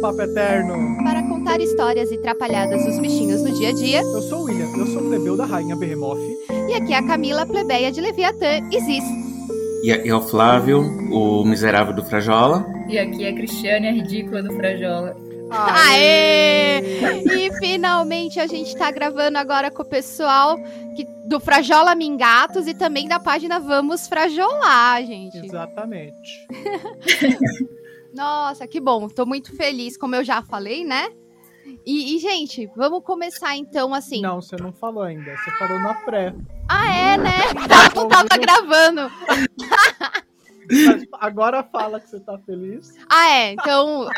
[0.00, 0.96] Papo Eterno.
[1.04, 4.00] Para contar histórias e trapalhadas dos bichinhos no dia a dia.
[4.00, 6.18] Eu sou o William, eu sou o plebeu da Rainha Behemoth.
[6.68, 9.04] E aqui é a Camila, plebeia de Leviatã e Ziz.
[9.84, 10.80] E aqui é o Flávio,
[11.12, 12.66] o miserável do Frajola.
[12.88, 15.14] E aqui é a Cristiane, a ridícula do Frajola.
[15.50, 16.80] Aê!
[17.26, 20.56] E finalmente a gente tá gravando agora com o pessoal
[20.96, 25.44] que, do Frajola Mingatos e também da página Vamos Frajolar, gente.
[25.44, 26.46] Exatamente.
[28.14, 29.08] Nossa, que bom.
[29.08, 31.10] Tô muito feliz, como eu já falei, né?
[31.86, 34.20] E, e, gente, vamos começar então assim.
[34.20, 35.36] Não, você não falou ainda.
[35.36, 36.34] Você falou na pré.
[36.68, 37.30] Ah, é, né?
[37.96, 39.10] Eu tava gravando.
[40.86, 42.94] Mas agora fala que você tá feliz.
[43.08, 43.52] Ah, é.
[43.52, 44.08] Então,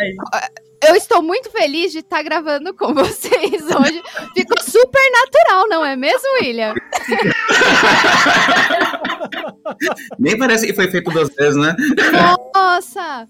[0.87, 4.03] eu estou muito feliz de estar tá gravando com vocês hoje.
[4.35, 6.75] Ficou super natural, não é mesmo, William?
[10.19, 11.75] Nem parece que foi feito duas vezes, né?
[12.55, 13.29] Nossa!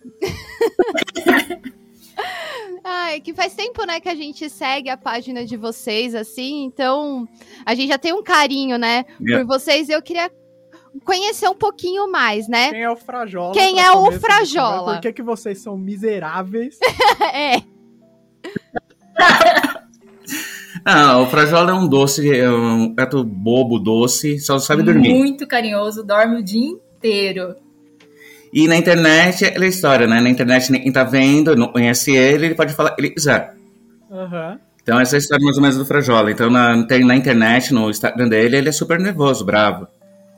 [2.85, 7.29] Ai, que faz tempo, né, que a gente segue a página de vocês, assim, então
[7.65, 9.45] a gente já tem um carinho, né, yeah.
[9.45, 9.89] por vocês.
[9.89, 10.31] Eu queria
[11.05, 12.71] conhecer um pouquinho mais, né?
[12.71, 13.55] Quem é o Frajola?
[13.55, 14.95] Quem é o Frajola?
[14.95, 16.79] Por que, que vocês são miseráveis?
[17.33, 17.63] é.
[20.85, 25.11] Ah, o Frajola é um doce, é um gato bobo, doce, só sabe dormir.
[25.15, 27.55] Muito carinhoso, dorme o dia inteiro.
[28.53, 30.21] E na internet é a história, né?
[30.21, 33.55] Na internet ninguém tá vendo, não conhece ele, ele pode falar, ele quiser.
[34.11, 34.59] Uhum.
[34.83, 36.31] Então essa é a história mais ou menos do Frajola.
[36.31, 39.87] Então na, na internet, no Instagram dele, ele é super nervoso, bravo.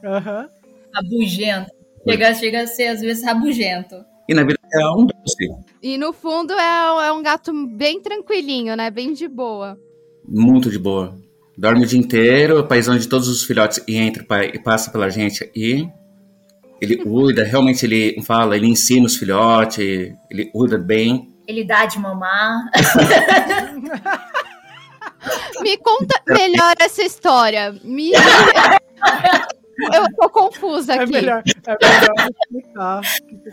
[0.02, 0.48] Uhum.
[0.94, 1.70] Rabugento.
[2.08, 3.96] Chega, chega a ser, às vezes, rabugento.
[4.28, 5.48] E na vida é um doce.
[5.82, 8.90] E no fundo é, é um gato bem tranquilinho, né?
[8.90, 9.78] Bem de boa.
[10.26, 11.16] Muito de boa.
[11.56, 15.48] Dorme o dia inteiro, paisão de todos os filhotes e entra e passa pela gente
[15.54, 15.86] e
[16.80, 21.32] ele cuida, realmente ele fala, ele ensina os filhotes, ele cuida bem.
[21.46, 22.64] Ele dá de mamar.
[25.62, 27.74] Me conta melhor essa história.
[27.82, 28.12] Me...
[29.92, 31.12] Eu tô confusa É aqui.
[31.12, 33.00] melhor, é melhor explicar.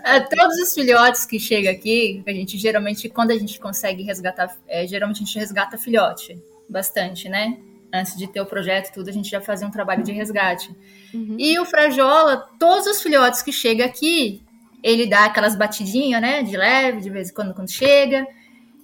[0.06, 4.56] É, todos os filhotes que chegam aqui, a gente geralmente, quando a gente consegue resgatar,
[4.68, 6.40] é, geralmente a gente resgata filhote,
[6.72, 7.58] bastante, né?
[7.94, 10.74] Antes de ter o projeto tudo, a gente já fazia um trabalho de resgate.
[11.14, 11.36] Uhum.
[11.38, 14.42] E o Frajola, todos os filhotes que chegam aqui,
[14.82, 16.42] ele dá aquelas batidinhas, né?
[16.42, 18.26] De leve, de vez em quando, quando chega.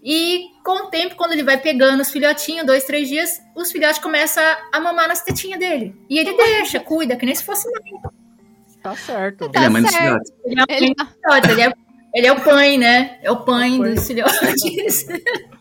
[0.04, 4.00] E com o tempo, quando ele vai pegando os filhotinhos, dois, três dias, os filhotes
[4.00, 5.96] começam a mamar nas tetinhas dele.
[6.10, 8.02] E ele deixa, cuida, que nem se fosse mãe.
[8.84, 9.50] Tá certo.
[9.50, 10.32] Tá ele é mãe dos filhotes.
[10.46, 11.74] Ele é, o Ele- ele é,
[12.14, 13.20] ele é o pai, né?
[13.24, 13.94] É o pai É o pai.
[13.96, 15.06] dos filhotes.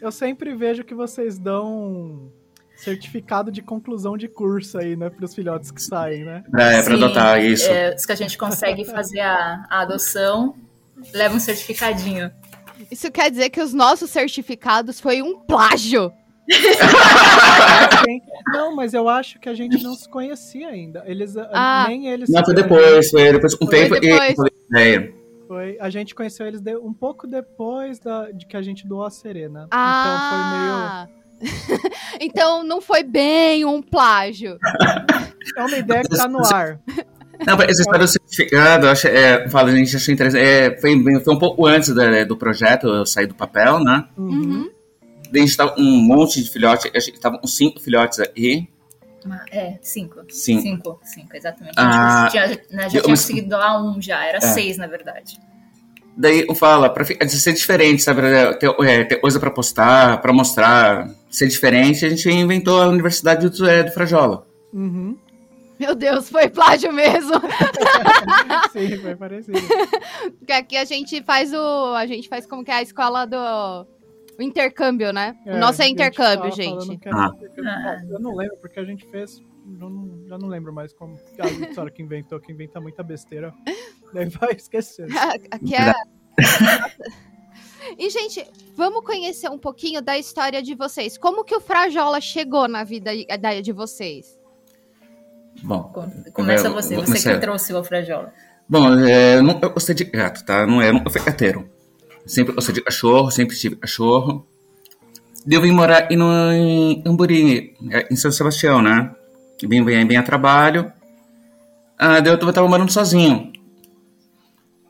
[0.00, 2.30] Eu sempre vejo que vocês dão
[2.76, 5.10] certificado de conclusão de curso aí, né?
[5.10, 6.42] Pros filhotes que saem, né?
[6.58, 7.68] É, pra Sim, adotar isso.
[7.70, 10.54] É, os que a gente consegue fazer a, a adoção,
[11.12, 12.30] leva um certificadinho.
[12.90, 16.10] Isso quer dizer que os nossos certificados foi um plágio.
[18.52, 21.02] Não, mas eu acho que a gente não se conhecia ainda.
[21.06, 21.84] Eles, Ah.
[21.88, 22.28] nem eles.
[22.30, 24.34] Não, foi depois, foi depois com Foi tempo depois.
[24.38, 25.19] e ideia.
[25.50, 29.02] Foi, a gente conheceu eles de- um pouco depois da, de que a gente doou
[29.04, 29.66] a Serena.
[29.72, 31.08] Ah.
[32.20, 34.58] então não foi bem um plágio.
[34.62, 35.50] Então foi meio.
[35.56, 36.78] É uma ideia que tá no ar.
[37.44, 40.40] Não, essa história do certificado, eu acho, é, fala, a gente achou interessante.
[40.40, 44.06] É, foi, bem- foi um pouco antes da- do projeto, eu saí do papel, né?
[44.16, 44.28] Uhum.
[44.30, 44.70] Uhum.
[45.32, 48.68] Daí a gente tava um monte de filhotes, a gente tava com cinco filhotes aí.
[49.24, 50.20] Uma- É, cinco.
[50.30, 50.62] Cinco.
[50.62, 51.74] Cinco, cinco, exatamente.
[51.76, 54.40] Ah, a gente tinha, né, já eu- tinha mas- conseguido doar um já, era É.
[54.40, 55.38] seis, na verdade.
[56.16, 58.22] Daí eu falo, pra ser diferente, sabe?
[58.22, 62.88] é, Ter, é, ter coisa pra postar, pra mostrar, ser diferente, a gente inventou a
[62.88, 64.46] Universidade do, é, do Frajola.
[64.72, 65.16] Uhum.
[65.78, 67.32] Meu Deus, foi plágio mesmo.
[68.72, 69.58] Sim, foi parecido.
[70.38, 71.94] Porque aqui a gente faz o.
[71.94, 73.86] A gente faz como que é a escola do.
[74.40, 75.36] O intercâmbio, né?
[75.46, 76.98] o nosso é gente intercâmbio, gente.
[77.12, 77.30] Ah.
[77.34, 77.70] intercâmbio.
[77.70, 78.02] Ah.
[78.08, 79.38] Eu não lembro, porque a gente fez.
[79.80, 81.18] eu não- já não lembro mais como.
[81.38, 83.52] A história que inventou, que inventa muita besteira.
[84.14, 85.08] Daí vai esquecendo.
[85.50, 85.92] Aqui é.
[87.98, 88.46] E, gente,
[88.76, 91.16] vamos conhecer um pouquinho da história de vocês.
[91.16, 93.10] Como que o Frajola chegou na vida
[93.40, 94.38] da- de vocês?
[95.62, 98.32] Bom, Com- Começa Eu- você, você que trouxe o Frajola.
[98.68, 100.66] bom é, eu nunca gostei de gato, tá?
[100.66, 101.68] Não é, nunca fui gateiro.
[102.26, 104.46] Sempre gostei de cachorro, sempre tive cachorro.
[105.46, 109.10] Daí eu vim morar no, em Amburi, é, em São Sebastião, né?
[109.62, 110.92] Vim, vim, vim a trabalho.
[111.98, 113.52] Ah, eu tava morando sozinho.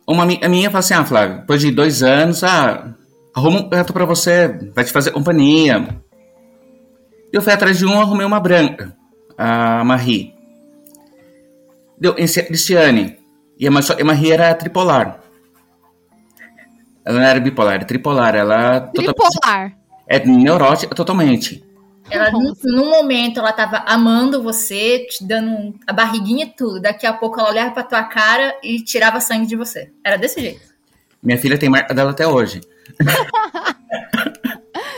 [0.07, 2.95] Uma a minha falou assim, ah, Flávio, depois de dois anos, ah,
[3.35, 6.01] arruma um gato pra você, vai te fazer companhia.
[7.33, 8.97] Eu fui atrás de um, arrumei uma branca,
[9.39, 10.35] a Marie.
[11.97, 13.19] Deu, a Cristiane.
[13.59, 15.21] E a Marie era tripolar.
[17.05, 18.35] Ela não era bipolar, era tripolar.
[18.35, 19.77] Ela totalmente- Tripolar.
[20.07, 21.65] é neurótica totalmente.
[22.11, 26.81] Ela, num, num momento, ela tava amando você, te dando um- a barriguinha e tudo.
[26.81, 29.91] Daqui a pouco, ela olhava pra tua cara e tirava sangue de você.
[30.05, 30.61] Era desse jeito.
[31.23, 32.61] Minha filha tem marca dela até hoje.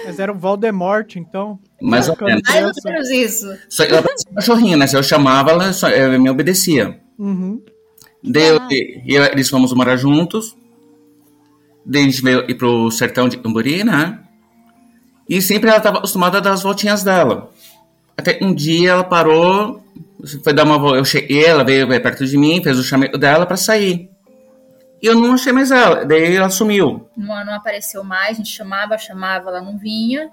[0.05, 1.59] Mas era o Voldemort, então.
[1.81, 2.51] Mais ou Colocando menos.
[2.63, 3.47] Mais ou menos isso.
[3.69, 4.87] Só, ela parecia um cachorrinho, né?
[4.87, 6.99] Se eu chamava, ela só, ela me obedecia.
[7.19, 7.63] Uhum.
[8.23, 8.69] Daí eu- Ah.
[8.71, 10.57] e eu- eles fomos morar juntos.
[11.85, 14.19] Daí a gente veio ir pro sertão de Cambori, né?
[15.29, 17.51] E sempre ela estava acostumada a dar as voltinhas dela.
[18.17, 19.83] Até um dia ela parou,
[20.45, 20.99] foi dar uma volta.
[20.99, 24.11] Eu cheguei, ela veio, veio perto de mim, fez o chamego dela para sair.
[25.03, 26.05] E eu não achei mais ela.
[26.05, 27.09] Daí ela sumiu.
[27.17, 30.31] Não, não apareceu mais, a gente chamava, chamava, ela não vinha.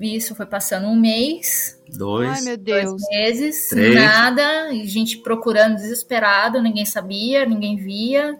[0.00, 2.28] Isso foi passando um mês, Dois.
[2.30, 3.02] Ai, meu dois Deus.
[3.10, 3.94] meses, Três.
[3.94, 8.38] nada, e gente procurando desesperado, ninguém sabia, ninguém via.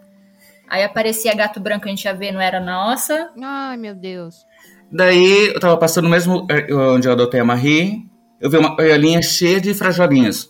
[0.70, 3.30] Aí aparecia gato branco, a gente ia ver, não era nossa.
[3.42, 4.36] Ai, meu Deus.
[4.90, 8.06] Daí eu tava passando no mesmo eh, onde eu adotei a Marie.
[8.40, 10.48] Eu vi uma galinha cheia de frajolinhas.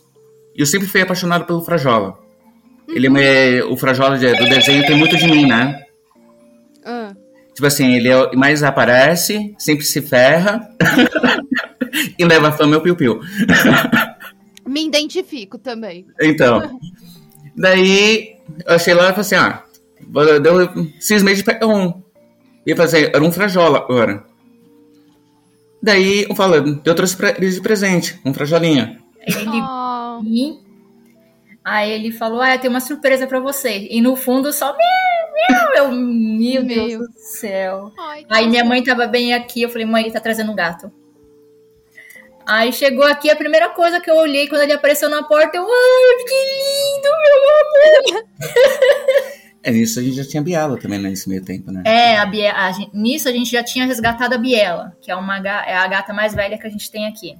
[0.55, 2.19] E eu sempre fui apaixonado pelo frajola.
[2.87, 5.83] Ele é, o frajola do desenho tem muito de mim, né?
[6.85, 7.13] Ah,
[7.53, 10.69] Tipo assim, ele é mais aparece, sempre se ferra
[12.17, 13.19] e leva a fama meu piu-piu.
[14.65, 16.05] me identifico também.
[16.21, 16.79] Então,
[17.55, 18.35] daí
[18.65, 19.63] eu achei lá e falei assim: ah,
[20.41, 22.01] deu cismei de pegar um.
[22.65, 24.23] E fazer, era um frajola agora.
[25.81, 29.01] Daí eu falo, eu trouxe pra eles de presente, um frajolinha.
[29.19, 29.35] Ele
[30.23, 30.59] E
[31.63, 33.87] aí ele falou: Ah, eu tenho uma surpresa pra você.
[33.89, 34.79] E no fundo só meu,
[35.49, 36.87] meu, eu, meu Meu.
[36.87, 37.91] Deus do céu.
[37.97, 40.91] ai, Aí minha mãe tava bem aqui, eu falei, mãe, ele tá trazendo um gato.
[42.45, 45.63] Aí chegou aqui, a primeira coisa que eu olhei quando ele apareceu na porta, eu,
[45.63, 49.31] ai, que lindo, meu amor.
[49.63, 51.83] É, nisso a gente já tinha Biela também né, nesse meio tempo, né?
[51.85, 55.15] É, a Bie- a gen- nisso a gente já tinha resgatado a Biela, que é,
[55.15, 57.37] uma, é a gata mais velha que a gente tem aqui.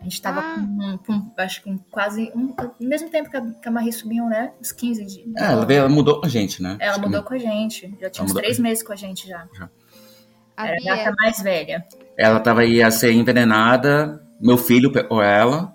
[0.00, 0.54] A gente tava Ah.
[0.56, 3.92] com, com, acho que com quase, um, ao mesmo tempo que a, que a Marie
[3.92, 4.52] subiu, né?
[4.60, 5.26] Uns 15 dias.
[5.36, 6.76] É, ela, veio, ela mudou com a gente, né?
[6.80, 7.96] Ela Acho que mudou com a gente.
[8.00, 8.42] Já tinha uns mudou.
[8.42, 9.46] três meses com a gente já.
[10.56, 11.84] a Era a gata mais velha.
[12.16, 15.74] Ela tava aí a ser envenenada, meu filho pegou ela.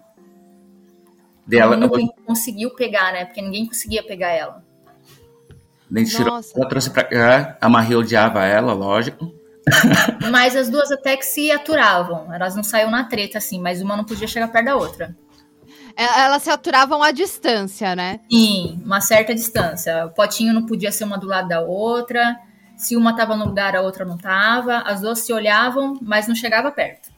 [1.45, 1.89] Daí ela, Ela não
[2.25, 3.25] conseguiu pegar, né?
[3.25, 4.63] Porque ninguém conseguia pegar ela.
[5.93, 6.53] Daí tirou, Nossa.
[6.55, 9.33] ela trouxe pra cá, a Marie odiava ela, lógico.
[10.31, 12.33] Mas as duas até que se aturavam.
[12.33, 15.15] Elas não saíam na treta, assim, mas uma não podia chegar perto da outra.
[15.95, 18.19] É, Elas se aturavam à distância, né?
[18.29, 20.07] Sim, uma certa distância.
[20.07, 22.35] O potinho não podia ser uma do lado da outra.
[22.75, 24.79] Se uma tava no lugar, a outra não tava.
[24.79, 27.13] As duas se olhavam, mas não chegava perto.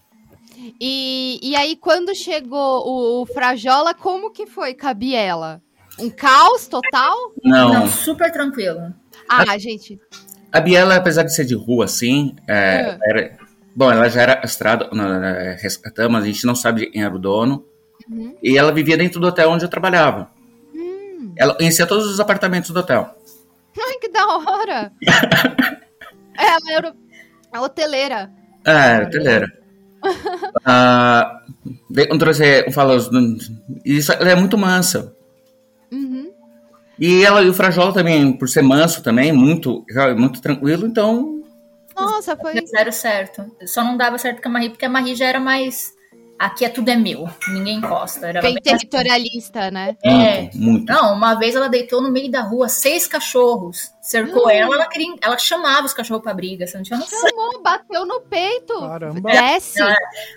[0.79, 5.61] E, e aí, quando chegou o, o Frajola, como que foi com a Biela?
[5.99, 7.15] Um caos total?
[7.43, 7.73] Não.
[7.73, 8.93] Não, super tranquilo.
[9.29, 9.99] Ah, gente.
[10.51, 12.99] A Biela, apesar de ser de rua, assim, é, É.
[13.09, 13.37] era-
[13.75, 14.89] bom, ela já era estrada,
[15.61, 17.65] resgatamos, a gente não sabe quem era o dono.
[18.09, 18.35] Uhum.
[18.41, 20.29] E ela vivia dentro do hotel onde eu trabalhava.
[20.73, 21.33] Hum.
[21.35, 23.15] Ela conhecia todos os apartamentos do hotel.
[23.77, 24.91] Ai, que da hora!
[26.37, 26.95] É, ela era
[27.53, 28.29] a hoteleira.
[28.65, 29.47] É, era hoteleira.
[30.65, 31.41] ah,
[32.09, 32.97] quando trouxe, eu falo,
[33.85, 35.14] isso, ela é muito mansa.
[36.99, 39.83] E ela e o Frajola também, por ser manso também, muito,
[40.17, 41.41] muito tranquilo, então
[41.95, 42.53] Nossa, foi.
[42.65, 43.43] Zero certo.
[43.65, 45.93] Só não dava certo com a Marie, porque a Marie já era mais.
[46.37, 48.27] Aqui é tudo é meu, ninguém encosta.
[48.27, 49.95] Era Bem bem- territorialista, né?
[50.03, 50.41] É.
[50.41, 50.91] muito, muito.
[50.93, 53.89] Não, uma vez ela deitou no meio da rua, seis cachorros.
[54.01, 54.49] Cercou Hum.
[54.49, 57.17] ela, ela, queria, ela chamava os cachorros pra briga, você não tinha noção.
[57.21, 58.77] Chamou, bateu no peito.
[58.81, 59.31] Caramba.
[59.31, 59.79] Desce.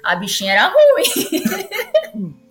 [0.04, 2.36] A bichinha era ruim.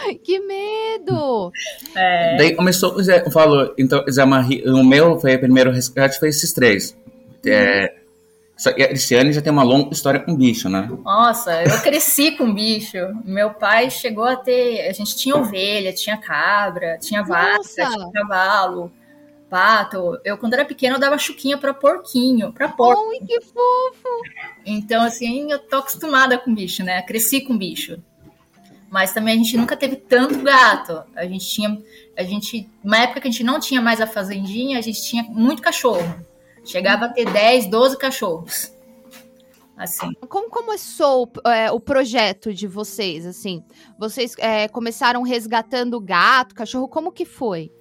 [0.22, 1.52] Que medo.
[1.94, 6.28] É, Daí começou, eu falo, então, Zé Marie, o meu foi o primeiro resgate, foi
[6.28, 6.96] esses três.
[7.46, 7.94] É,
[8.60, 10.86] só que a Cristiane já tem uma longa história com bicho, né?
[11.02, 12.98] Nossa, eu cresci com bicho.
[13.24, 14.86] Meu pai chegou a ter.
[14.86, 17.88] A gente tinha ovelha, tinha cabra, tinha vaca, Nossa.
[17.88, 18.92] tinha cavalo,
[19.48, 20.18] pato.
[20.22, 23.10] Eu, quando era pequena, eu dava chuquinha pra porquinho, pra porco.
[23.12, 24.08] Ai, que fofo.
[24.66, 27.00] Então, assim, eu tô acostumada com bicho, né?
[27.00, 27.96] Cresci com bicho.
[28.90, 31.04] Mas também a gente nunca teve tanto gato.
[31.14, 31.80] A gente tinha.
[32.18, 32.68] A gente.
[32.82, 36.26] Uma época que a gente não tinha mais a fazendinha, a gente tinha muito cachorro.
[36.64, 38.72] Chegava a ter 10, 12 cachorros.
[39.76, 40.12] Assim.
[40.28, 43.64] Como começou é, o projeto de vocês, assim?
[43.98, 47.72] Vocês é, começaram resgatando gato, cachorro, como que foi?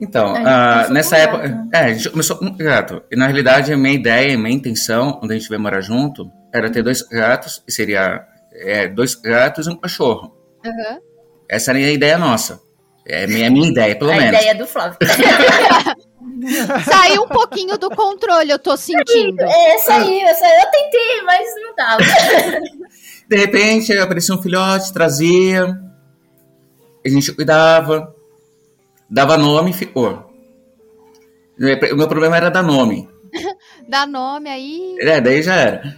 [0.00, 1.48] Então, ah, nessa época.
[1.48, 1.68] gato.
[1.74, 3.02] É, a gente começou com gato.
[3.10, 6.30] E na realidade, a minha ideia, a minha intenção, quando a gente veio morar junto,
[6.52, 10.36] era ter dois gatos, e seria é, dois gatos e um cachorro.
[10.64, 11.00] Aham.
[11.48, 12.60] Essa era a ideia nossa.
[13.06, 14.38] É a minha, a minha ideia, pelo a menos.
[14.38, 14.96] ideia do Flávio.
[16.84, 19.42] Saiu um pouquinho do controle, eu tô sentindo.
[19.42, 20.60] É, saiu, saiu.
[20.60, 22.02] Eu tentei, mas não dava.
[23.28, 25.66] De repente aparecia um filhote, trazia,
[27.04, 28.14] a gente cuidava,
[29.08, 30.30] dava nome e ficou.
[31.58, 33.08] O meu problema era dar nome.
[33.88, 34.96] Dá nome aí.
[35.00, 35.96] É, daí já era.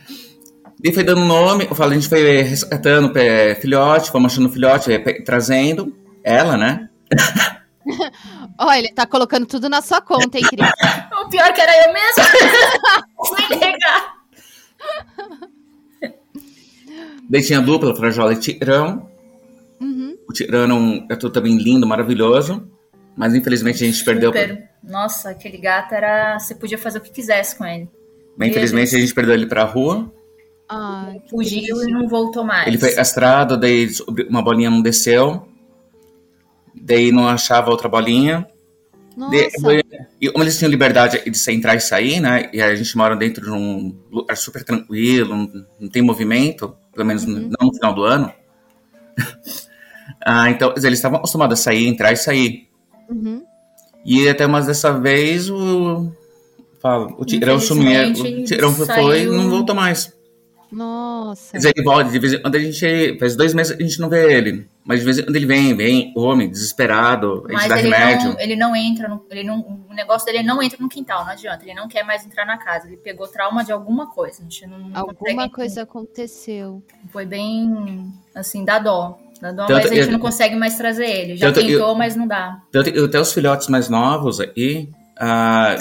[0.85, 4.93] E foi dando nome, eu falo, a gente foi resgatando é, filhote, fomos achando filhote,
[4.93, 6.91] é, trazendo ela, né?
[8.61, 10.69] Olha, ele tá colocando tudo na sua conta, hein, Cris?
[11.25, 12.23] o pior que era eu mesmo.
[13.27, 14.15] Fui negar.
[17.31, 19.09] Daí tinha dupla, Frajola e Tirão.
[19.81, 20.19] Uhum.
[20.29, 22.69] O Tirão é, um, é tudo também lindo, maravilhoso.
[23.17, 24.21] Mas infelizmente a gente Super.
[24.21, 24.59] perdeu.
[24.83, 26.39] Nossa, aquele gato era.
[26.39, 27.89] Você podia fazer o que quisesse com ele.
[28.37, 30.13] Mas infelizmente a gente perdeu ele pra rua.
[30.69, 32.67] Que Fugiu e não voltou mais.
[32.67, 33.89] Ele foi castrado, daí
[34.29, 35.47] uma bolinha não desceu.
[36.75, 38.47] Daí não achava outra bolinha.
[39.17, 39.37] Nossa,
[40.21, 42.51] e como eles tinham liberdade de entrar e sair, né?
[42.53, 47.25] E a gente mora dentro de um lugar super tranquilo, não, tem movimento, pelo menos
[47.25, 47.49] Uhum.
[47.61, 48.33] não no final do ano.
[50.27, 52.69] ah, então eles estavam acostumados a sair, entrar e sair.
[53.09, 53.45] Uhum.
[54.05, 56.11] E até mais dessa vez o.
[56.81, 58.11] Falo, o Tirão sumiu.
[58.11, 60.13] O Tirão foi, saiu- foi e não voltou mais.
[60.75, 61.53] Nossa.
[61.55, 63.19] Mas ele volta, de vez em quando a gente.
[63.19, 64.69] Faz dois meses que a gente não vê ele.
[64.85, 67.89] Mas de vez em quando ele vem, vem, homem, desesperado, a gente Mas dá ele
[67.89, 68.29] remédio.
[68.33, 71.25] não, ele não entra, no, ele não, o negócio dele é não entra no quintal,
[71.25, 71.65] não adianta.
[71.65, 72.87] Ele não quer mais entrar na casa.
[72.87, 74.41] Ele pegou trauma de alguma coisa.
[74.41, 76.83] A gente não, não Alguma coisa aconteceu.
[77.11, 79.19] Foi bem, assim, dá dó.
[79.41, 81.37] Dá dó, Tanto mas a gente eu- não consegue mais trazer ele.
[81.37, 82.61] Já Tanto eu- tentou, mas não dá.
[82.71, 84.89] Tanto até os filhotes mais novos aí,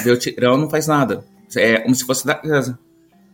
[0.03, 1.25] ver o Tirão não faz nada.
[1.55, 2.79] É como se fosse da casa.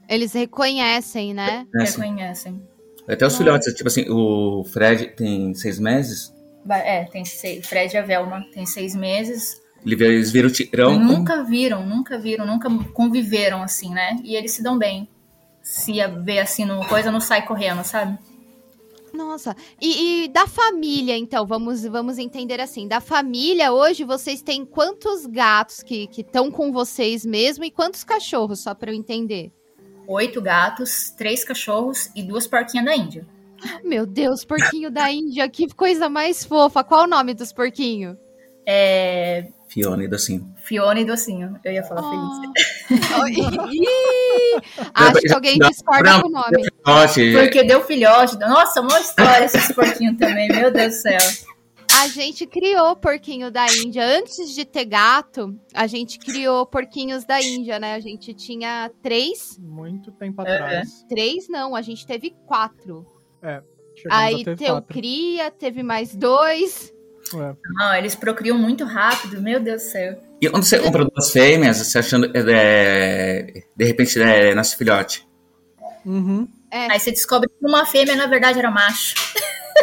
[0.10, 1.68] Eles reconhecem, né?
[1.80, 2.02] assim.
[2.02, 2.62] Reconhecem.
[3.08, 6.34] Até os filhotes, tipo assim, o Fred tem seis meses,
[6.70, 7.66] É, tem seis.
[7.66, 9.62] Fred e a Velma tem seis meses.
[9.86, 11.00] eles viram o Tirão.
[11.00, 14.20] nunca viram, nunca viram, nunca conviveram assim, né?
[14.24, 15.08] E eles se dão bem.
[15.62, 18.18] Se vê assim no coisa, não sai correndo, sabe?
[19.14, 19.56] Nossa.
[19.82, 22.88] E, e da família, então, vamos, vamos entender assim.
[22.88, 28.60] Da família, hoje vocês têm quantos gatos que estão com vocês mesmo e quantos cachorros,
[28.60, 29.52] só pra eu entender?
[30.12, 33.28] Oito gatos, três cachorros e duas porquinhas da Índia.
[33.84, 36.84] Meu Deus, porquinho da Índia, que coisa mais fofa.
[36.84, 38.18] Qual o nome dos porquinhos?
[38.66, 39.50] É.
[39.68, 40.52] Fiona e Docinho.
[40.64, 41.60] Fiona e Docinho.
[41.64, 42.02] Eu ia falar.
[42.02, 44.60] Oh, ih,
[44.96, 46.64] Acho que alguém discorda com o nome.
[46.64, 48.36] Filhote, Porque deu filhote.
[48.40, 51.20] Nossa, uma história esses porquinhos também, meu Deus do céu.
[52.00, 54.06] A gente criou porquinho da Índia.
[54.06, 57.94] Antes de ter gato, a gente criou porquinhos da Índia, né?
[57.96, 59.58] A gente tinha três.
[59.60, 61.06] Muito tempo É, atrás.
[61.10, 63.06] Três não, a gente teve quatro.
[63.96, 64.94] Chegamos Aí teu quatro.
[64.94, 66.94] cria, teve mais dois.
[67.34, 67.56] É.
[67.74, 70.24] Não, eles procriam muito rápido, meu Deus do céu.
[70.42, 72.32] E quando você compra duas fêmeas, você achando.
[72.34, 75.28] É, de repente é, nasce filhote.
[76.06, 76.48] Uhum.
[76.72, 79.16] É, Aí você descobre que uma fêmea, na verdade, era macho.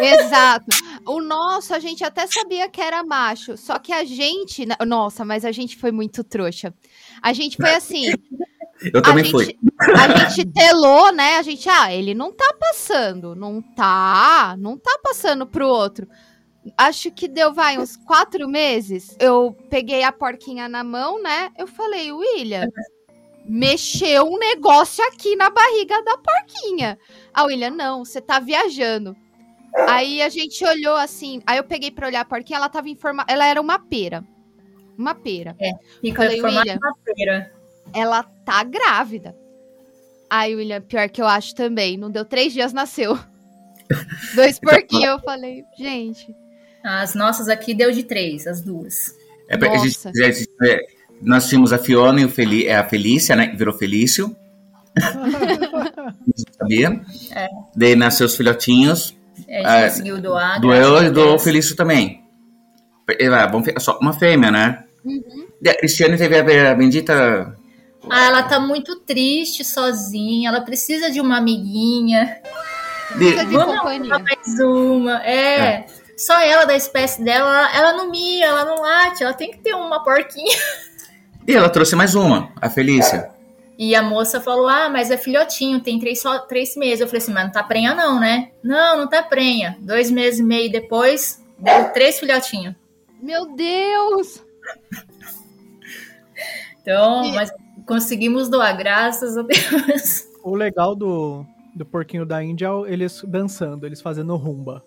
[0.01, 0.65] exato.
[1.07, 3.57] O nosso, a gente até sabia que era macho.
[3.57, 4.65] Só que a gente.
[4.85, 6.73] Nossa, mas a gente foi muito trouxa.
[7.21, 8.05] A gente foi assim.
[8.93, 9.45] Eu também a fui.
[9.45, 9.59] gente,
[9.95, 11.37] a gente telou, né?
[11.37, 16.07] A gente, ah, ele não tá passando, não tá, não tá passando pro outro.
[16.77, 19.15] Acho que deu, vai, uns quatro meses.
[19.19, 21.49] Eu peguei a porquinha na mão, né?
[21.57, 22.67] Eu falei, William,
[23.45, 26.99] mexeu um negócio aqui na barriga da porquinha.
[27.33, 29.15] A William, não, você tá viajando.
[29.87, 32.95] Aí a gente olhou assim, aí eu peguei pra olhar a porquinha, ela tava em
[32.95, 34.23] forma, ela era uma pera.
[34.97, 35.55] Uma pera
[36.01, 36.77] Fica Falei, William.
[36.81, 37.51] uma feira.
[37.93, 39.35] ela tá grávida.
[40.29, 41.95] Aí, William, pior que eu acho também.
[41.97, 43.17] Não deu três dias, nasceu.
[44.35, 45.05] Dois porquinhos.
[45.05, 46.35] Eu falei, gente.
[46.83, 49.15] As nossas aqui deu de três, as duas.
[49.47, 50.79] É, porque a gente- a gente- é,
[51.21, 53.47] nós tínhamos a Fiona e o Feli, é, a Felícia, né?
[53.47, 54.35] Que virou Felício.
[56.57, 57.01] Sabia.
[57.33, 57.47] É.
[57.75, 59.16] Daí nasceu os filhotinhos.
[59.47, 60.59] A gente Ah, conseguiu doar.
[60.59, 61.43] Do graças eu a e do Deus.
[61.43, 62.23] Felício também.
[63.33, 64.83] Ah, vamos ver, só uma fêmea, né?
[65.05, 65.47] Uhum.
[65.61, 67.55] E a Cristiane teve a, bendita.
[68.09, 70.49] Ah, ela tá muito triste sozinha.
[70.49, 72.37] Ela precisa de uma amiguinha.
[73.17, 73.81] De, Vamos
[74.21, 75.25] mais uma.
[75.25, 75.85] É.
[76.17, 79.59] Só ela da espécie dela, ela, ela não mia, ela não late, ela tem que
[79.59, 80.57] ter uma porquinha.
[81.47, 83.29] e ela trouxe mais uma, a Felícia.
[83.77, 87.01] E a moça falou: Ah, mas é filhotinho, tem três, só três meses.
[87.01, 88.51] Eu falei assim, mas não tá prenha, não, né?
[88.63, 89.77] Não, não tá prenha.
[89.79, 92.73] Dois meses e meio depois, deu três filhotinhos.
[93.21, 94.43] Meu Deus!
[96.81, 97.51] Então, E- mas
[97.85, 100.27] conseguimos doar, graças a Deus.
[100.43, 104.83] O legal do, do porquinho da Índia é eles dançando, eles fazendo rumba.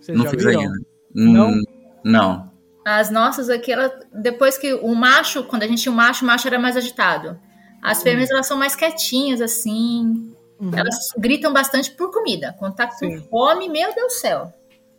[0.00, 0.72] Vocês não já fiz ainda.
[1.14, 1.50] Não?
[1.50, 1.62] Hum,
[2.04, 2.50] não.
[2.84, 6.26] As nossas aqui, ela, depois que o macho, quando a gente tinha o macho, o
[6.26, 7.38] macho era mais agitado.
[7.86, 10.32] As fêmeas, elas são mais quietinhas, assim.
[10.58, 10.70] Uhum.
[10.74, 12.54] Elas gritam bastante por comida.
[12.58, 13.18] Quando tá com Sim.
[13.30, 14.52] fome, meu Deus do céu.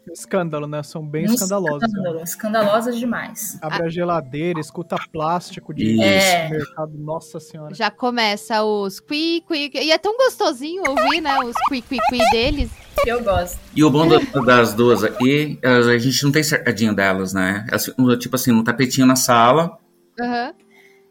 [0.09, 0.81] Escândalo, né?
[0.83, 1.81] São bem Um escandalosas.
[1.81, 1.87] né?
[1.89, 3.57] escândalo, Escandalosas demais.
[3.61, 6.01] Abre a geladeira, escuta plástico de.
[6.01, 6.47] É.
[6.49, 6.93] mercado.
[6.97, 7.75] Nossa senhora.
[7.75, 12.29] Já começa os qui, qui, e é tão gostosinho ouvir, né, os qui, qui, qui
[12.31, 12.69] deles.
[13.05, 13.59] Eu gosto.
[13.75, 17.65] E o bom do- das duas aqui, a gente não tem cercadinho delas, né?
[18.17, 19.77] Tipo assim, no tapetinho na sala.
[20.19, 20.53] Aham.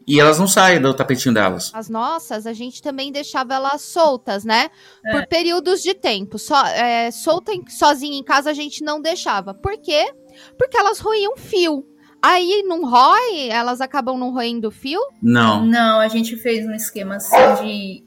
[0.07, 1.69] E elas não saem do tapetinho delas.
[1.73, 4.69] As nossas, a gente também deixava elas soltas, né?
[5.05, 5.11] É.
[5.11, 6.39] Por períodos de tempo.
[6.39, 9.53] Só, é, solta em- sozinha em casa a gente não deixava.
[9.53, 10.09] Por quê?
[10.57, 11.85] Porque elas roíam fio.
[12.21, 14.99] Aí não rói, elas acabam não roendo fio.
[15.21, 15.65] Não.
[15.65, 18.03] Não, a gente fez um esquema assim de.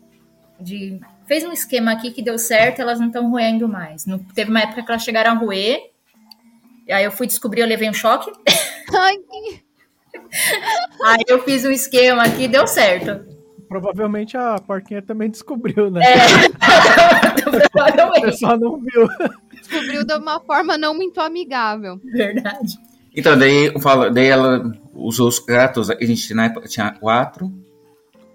[0.58, 4.06] de fez um esquema aqui que deu certo, elas não estão roendo mais.
[4.06, 5.78] Não, teve uma época que elas chegaram a roer.
[6.88, 8.32] E aí eu fui descobrir, eu levei um choque.
[8.92, 9.16] Ai,
[11.04, 13.24] Aí eu fiz um esquema aqui e deu certo.
[13.68, 16.00] Provavelmente a porquinha também descobriu, né?
[16.04, 16.16] É.
[17.50, 18.22] O Provavelmente.
[18.22, 19.08] pessoal não viu.
[19.52, 22.00] descobriu de uma forma não muito amigável.
[22.04, 22.78] Verdade.
[23.16, 27.52] Então, daí eu falo, daí ela usou os gatos, a gente na época tinha quatro.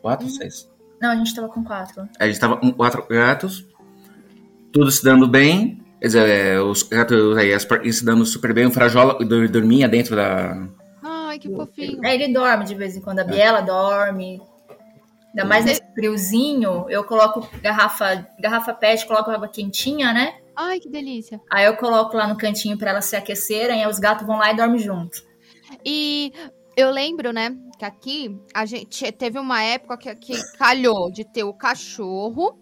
[0.02, 0.70] Quatro, seis.
[1.02, 2.08] Não, a gente tava com quatro.
[2.20, 3.66] A gente tava com quatro gatos,
[4.72, 5.82] tudo se dando bem.
[6.02, 8.66] Quer dizer, é, os gatos aí, as porquinhas se dando super bem.
[8.66, 10.68] O Frajola dor- dormia dentro da.
[11.48, 12.06] Que fofinho.
[12.06, 13.20] É, ele dorme de vez em quando.
[13.20, 14.42] A Biela dorme.
[15.30, 20.40] Ainda mais nesse friozinho, eu coloco garrafa, garrafa pet, coloco água quentinha, né?
[20.56, 21.42] Ai, que delícia.
[21.52, 24.52] Aí eu coloco lá no cantinho pra elas se aquecerem, aí os gatos vão lá
[24.52, 25.22] e dormem junto.
[25.84, 26.32] E
[26.78, 31.44] eu lembro, né, que aqui a gente teve uma época que, que calhou de ter
[31.44, 32.58] o cachorro,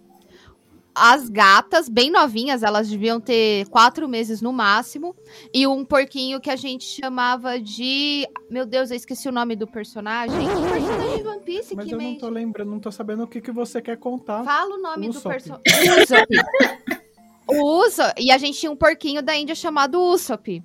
[0.96, 5.16] as gatas, bem novinhas, elas deviam ter quatro meses no máximo,
[5.54, 8.28] e um porquinho que a gente chamava de.
[8.50, 10.38] Meu Deus, eu esqueci o nome do personagem.
[10.40, 13.28] Que personagem de One Piece Mas que eu não tô lembrando, não tô sabendo o
[13.28, 14.44] que, que você quer contar.
[14.44, 15.30] Fala o nome do Usopp.
[15.30, 16.04] personagem.
[16.04, 16.94] Usopp.
[17.46, 18.14] O Usopp.
[18.18, 20.64] E a gente tinha um porquinho da Índia chamado Usopp.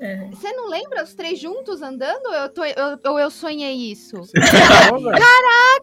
[0.00, 0.28] É.
[0.30, 2.26] Você não lembra os três juntos andando?
[2.34, 4.16] Eu tô, eu, ou eu sonhei isso?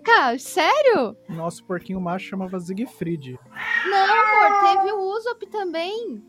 [0.06, 1.16] Caraca, sério?
[1.30, 3.40] Nosso porquinho macho chamava Siegfried.
[3.86, 6.24] Não, amor, teve o Usopp também.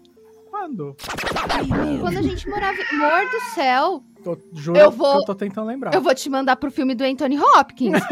[0.51, 0.95] Quando?
[2.01, 2.77] Quando a gente morava.
[2.93, 4.03] Amor do céu.
[4.23, 5.95] Tô, juro Eu vou- que eu tô tentando lembrar.
[5.95, 8.01] Eu vou te mandar pro filme do Anthony Hopkins.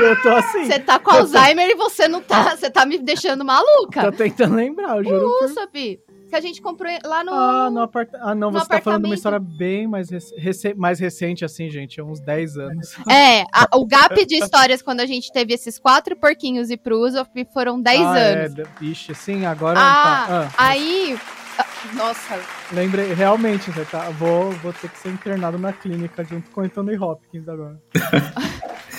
[0.00, 0.64] Eu tô assim.
[0.64, 2.56] Você tá com Alzheimer e você não tá.
[2.56, 4.02] Você tá me deixando maluca.
[4.10, 5.26] Tô tentando lembrar, eu juro.
[5.28, 6.00] O por- Usopp.
[6.28, 7.32] Que a gente comprou lá no.
[7.32, 8.08] Ah, no apart...
[8.14, 10.76] ah, não, você tá falando de uma história bem mais, rec...
[10.76, 12.00] mais recente, assim, gente.
[12.00, 12.94] Uns 10 anos.
[13.08, 16.98] É, a- o gap de histórias quando a gente teve esses quatro porquinhos e pro
[16.98, 18.58] Usopp foram 10 ah, anos.
[18.58, 20.26] É, ixi, sim, agora Ah, tá.
[20.28, 21.18] Ah, aí.
[21.58, 22.40] ah, Nossa,
[22.72, 26.64] lembrei, realmente, você tá, vou, vou ter que ser internado na clínica junto com o
[26.64, 27.80] Anthony Hopkins agora.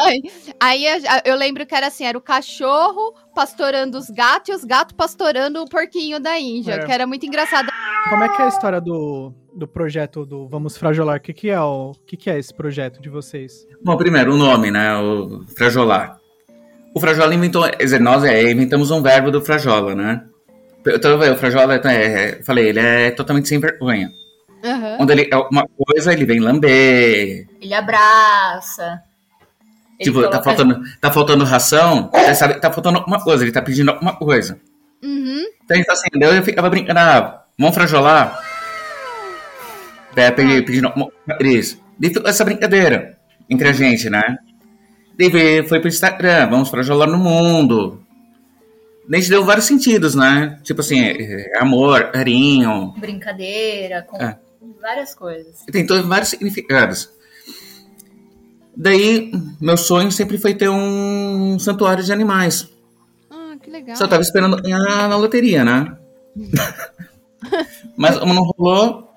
[0.00, 0.22] Aí,
[0.60, 0.84] aí
[1.24, 5.62] eu lembro que era assim, era o cachorro pastorando os gatos e os gatos pastorando
[5.62, 6.84] o porquinho da Índia, É.
[6.84, 7.68] que era muito engraçado.
[8.08, 11.16] Como é que é a história do, do projeto do Vamos Frajolar?
[11.18, 13.66] O que, que é o que, que é esse projeto de vocês?
[13.82, 14.96] Bom, primeiro, o nome, né?
[14.96, 16.18] O Frajolar.
[16.94, 20.24] O Frajola inventou, quer dizer, nós é, inventamos um verbo do Frajola, né?
[20.86, 24.12] Então, o Frajola, é, falei, ele é totalmente sem vergonha.
[24.62, 24.96] Aham.
[24.98, 27.46] Quando ele é uma coisa, ele vem lamber.
[27.60, 29.02] Ele abraça.
[29.98, 33.62] Ele tipo, tá coloca- faltando, tá faltando ração, sabe tá faltando alguma coisa, ele tá
[33.62, 34.58] pedindo alguma coisa.
[35.02, 35.44] Uhum.
[35.64, 38.38] Então, então assim, daí eu ficava brincando, ah, vamos frajolar?
[40.14, 41.76] Daí eu pedi- pedindo alguma coisa.
[41.98, 44.22] Daí ficou essa brincadeira entre a gente, né?
[45.16, 48.02] Daí foi pro Instagram, vamos frajolar no mundo.
[49.08, 50.58] Daí a gente deu vários sentidos, né?
[50.62, 52.92] Tipo assim, é, amor, carinho.
[52.96, 54.38] Brincadeira, com É.
[54.80, 55.62] várias coisas.
[55.70, 57.10] Tem todos vários significados.
[58.76, 62.68] Daí, meu sonho sempre foi ter um santuário de animais.
[63.30, 63.96] Ah, que legal.
[63.96, 65.96] Só tava esperando ganhar na loteria, né?
[67.96, 69.10] Mas como não rolou,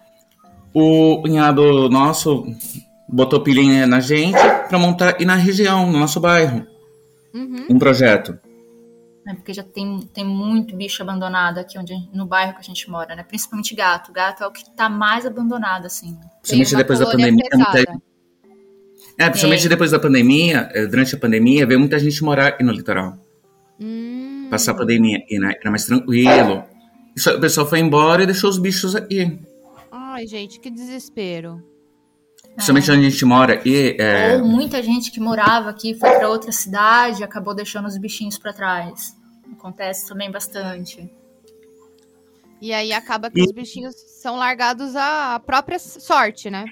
[0.73, 2.45] o cunhado nosso
[3.09, 4.37] botou pilhinha na gente
[4.69, 6.65] pra montar e na região, no nosso bairro,
[7.33, 7.65] Uhum.
[7.69, 8.37] um projeto.
[9.25, 9.33] né?
[9.35, 13.15] Porque já tem, tem muito bicho abandonado aqui onde, no bairro que a gente mora,
[13.15, 13.23] né?
[13.23, 14.11] Principalmente gato.
[14.13, 16.17] Gato é o que tá mais abandonado, assim.
[16.41, 17.31] Principalmente depois da pandemia.
[17.53, 18.01] muita- pesada.
[19.17, 19.69] É, principalmente É.
[19.69, 23.17] depois da pandemia, eh, durante a pandemia, veio muita gente morar aqui no litoral.
[23.79, 24.47] Hum.
[24.49, 25.53] Passar a pandemia aqui, né?
[25.59, 26.63] Era mais tranquilo.
[27.15, 29.39] E o pessoal foi embora e deixou os bichos aqui.
[29.91, 31.63] Ai, gente, que desespero.
[32.53, 36.29] Principalmente onde a gente mora aqui, é, Ou muita gente que morava aqui foi pra
[36.29, 39.15] outra cidade e acabou deixando os bichinhos pra trás.
[39.51, 41.09] Acontece também bastante.
[42.61, 46.65] E aí acaba que E- os bichinhos são largados à à própria sorte, né?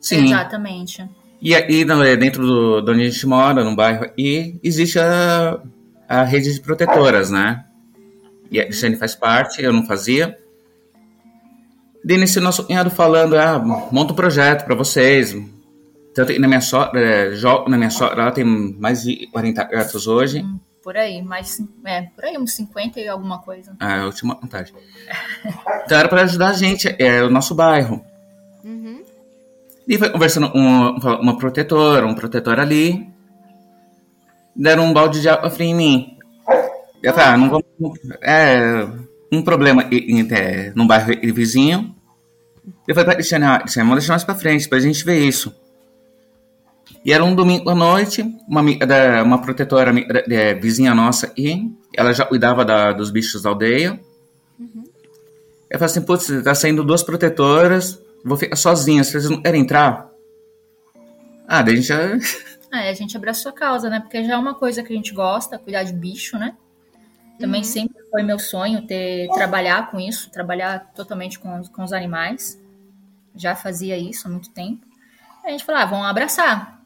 [0.00, 0.26] Sim.
[0.26, 1.08] Exatamente.
[1.40, 5.60] E aí, é dentro do, de onde a gente mora, no bairro, e existe a,
[6.08, 7.64] a rede de protetoras, né?
[8.50, 10.36] E a Cristiane faz parte, eu não fazia.
[12.04, 15.36] Daí nesse nosso cunhado falando, ah, monta um projeto para vocês.
[16.14, 17.30] Tanto que na minha sogra, é,
[17.68, 20.44] na minha sogra, ela tem mais de 40 gatos hoje.
[20.82, 23.76] Por aí, mas é, por aí, uns 50 e alguma coisa.
[23.78, 24.72] Ah, a última vontade.
[25.84, 28.02] Então era para ajudar a gente, é o nosso bairro.
[28.64, 29.02] Uhum.
[29.88, 33.08] E foi conversando com uma, uma protetora, um protetor ali.
[34.54, 36.16] Deram um balde de água fria em mim.
[37.02, 37.98] Eu falei, ah, não vamos.
[38.20, 38.86] É
[39.32, 41.94] um problema em, em, é, num bairro vizinho.
[42.86, 45.54] Eu falei pra Cristiane, ah, Cristiane, vamos deixar mais pra frente, pra gente ver isso.
[47.04, 51.70] E era um domingo à noite, uma, da- uma protetora da- é, vizinha nossa, e
[51.96, 53.98] ela já cuidava da- dos bichos da aldeia.
[55.70, 57.98] Eu falei assim, putz, tá saindo duas protetoras,
[58.28, 60.08] vou ficar sozinha, vocês não querem entrar?
[61.46, 61.98] Ah, daí a gente já...
[62.70, 63.98] É, a gente abraçou a causa, né?
[63.98, 66.54] Porque já é uma coisa que a gente gosta, cuidar de bicho, né?
[67.38, 67.64] Também Uhum.
[67.64, 72.60] sempre foi meu sonho ter trabalhar com isso, trabalhar totalmente com, os- com os animais.
[73.34, 74.84] Já fazia isso há muito tempo.
[75.42, 76.78] Aí a gente falou, ah, vamos abraçar.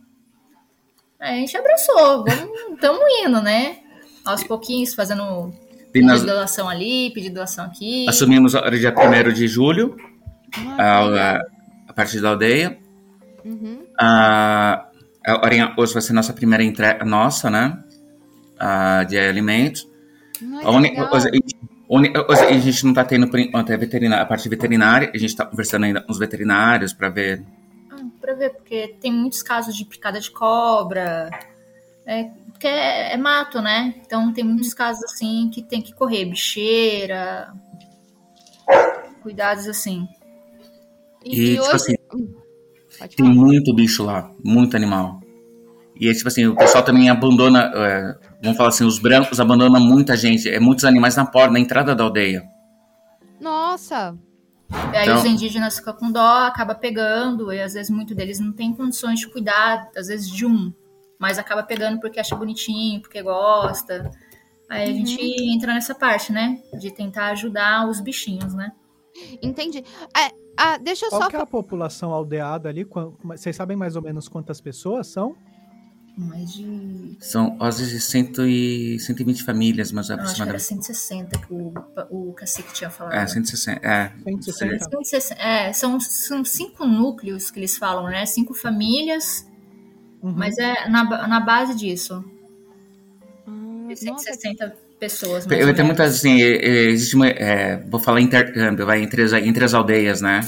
[1.19, 2.25] Aí a gente abraçou,
[2.81, 3.79] tamo indo, né?
[4.25, 8.09] Aos pouquinhos, fazendo nós pedido doação ali, pedido doação aqui.
[8.09, 9.97] assumimos o dia 1 de julho,
[10.79, 11.41] a, a,
[11.89, 12.79] a partir da aldeia.
[13.45, 13.85] Uhum.
[13.99, 14.87] A,
[15.25, 17.83] a em agosto vai ser nossa primeira entrega nossa, né?
[18.59, 19.89] A, de alimentos.
[20.41, 21.09] Ai, A legal.
[21.09, 21.33] coisa, a
[22.49, 25.11] a gente não tá tendo por enquanto é veterinária, a parte veterinária.
[25.15, 27.45] A gente tá conversando ainda com os veterinários para ver.
[27.91, 31.29] Ah, pra ver, porque tem muitos casos de picada de cobra.
[32.07, 33.95] É, porque é, é mato, né?
[34.05, 37.53] Então tem muitos casos assim que tem que correr, bicheira.
[39.23, 40.09] Cuidados assim.
[41.25, 42.35] E, tipo assim, Hum,
[42.99, 43.37] Pode Tem falar.
[43.39, 45.19] muito bicho lá, muito animal.
[45.99, 49.81] E é tipo assim, o pessoal também abandona, é, vamos falar assim, os brancos abandonam
[49.81, 52.43] muita gente, é muitos animais na porta, na entrada da aldeia.
[53.41, 54.17] Nossa,
[54.93, 58.41] E aí Então- os indígenas ficam com dó, acaba pegando, e às vezes muito deles
[58.41, 60.73] não tem condições de cuidar, às vezes de um,
[61.19, 64.11] mas acaba pegando porque acha bonitinho, porque gosta.
[64.71, 65.21] Aí a gente
[65.53, 66.59] entra nessa parte, né?
[66.79, 68.73] De tentar ajudar os bichinhos, né?
[69.43, 69.85] entendi.
[70.17, 71.29] É, ah, deixa eu Qual só.
[71.29, 72.87] que é a população aldeada ali?
[73.25, 75.35] Vocês sabem mais ou menos quantas pessoas são?
[76.17, 77.17] Mais de.
[77.21, 80.87] São às vezes 100 e 120 famílias, mas Eu acho que era aproximadamente.
[80.87, 81.73] 160 que o,
[82.11, 83.15] o cacique tinha falado.
[83.15, 83.81] É, 160.
[83.87, 84.85] É, 160?
[84.91, 88.27] 160, É, são, são cinco núcleos que eles falam, né?
[88.27, 89.47] Cinco famílias,
[90.23, 90.35] Uhum.
[90.37, 92.23] mas é na, na base disso.
[93.47, 95.45] Ah, De nossa, 160 pessoas.
[95.51, 99.75] eu tenho muitas assim, existe uma, é, vou falar intercâmbio, vai entre as, entre as
[99.75, 100.41] aldeias, né?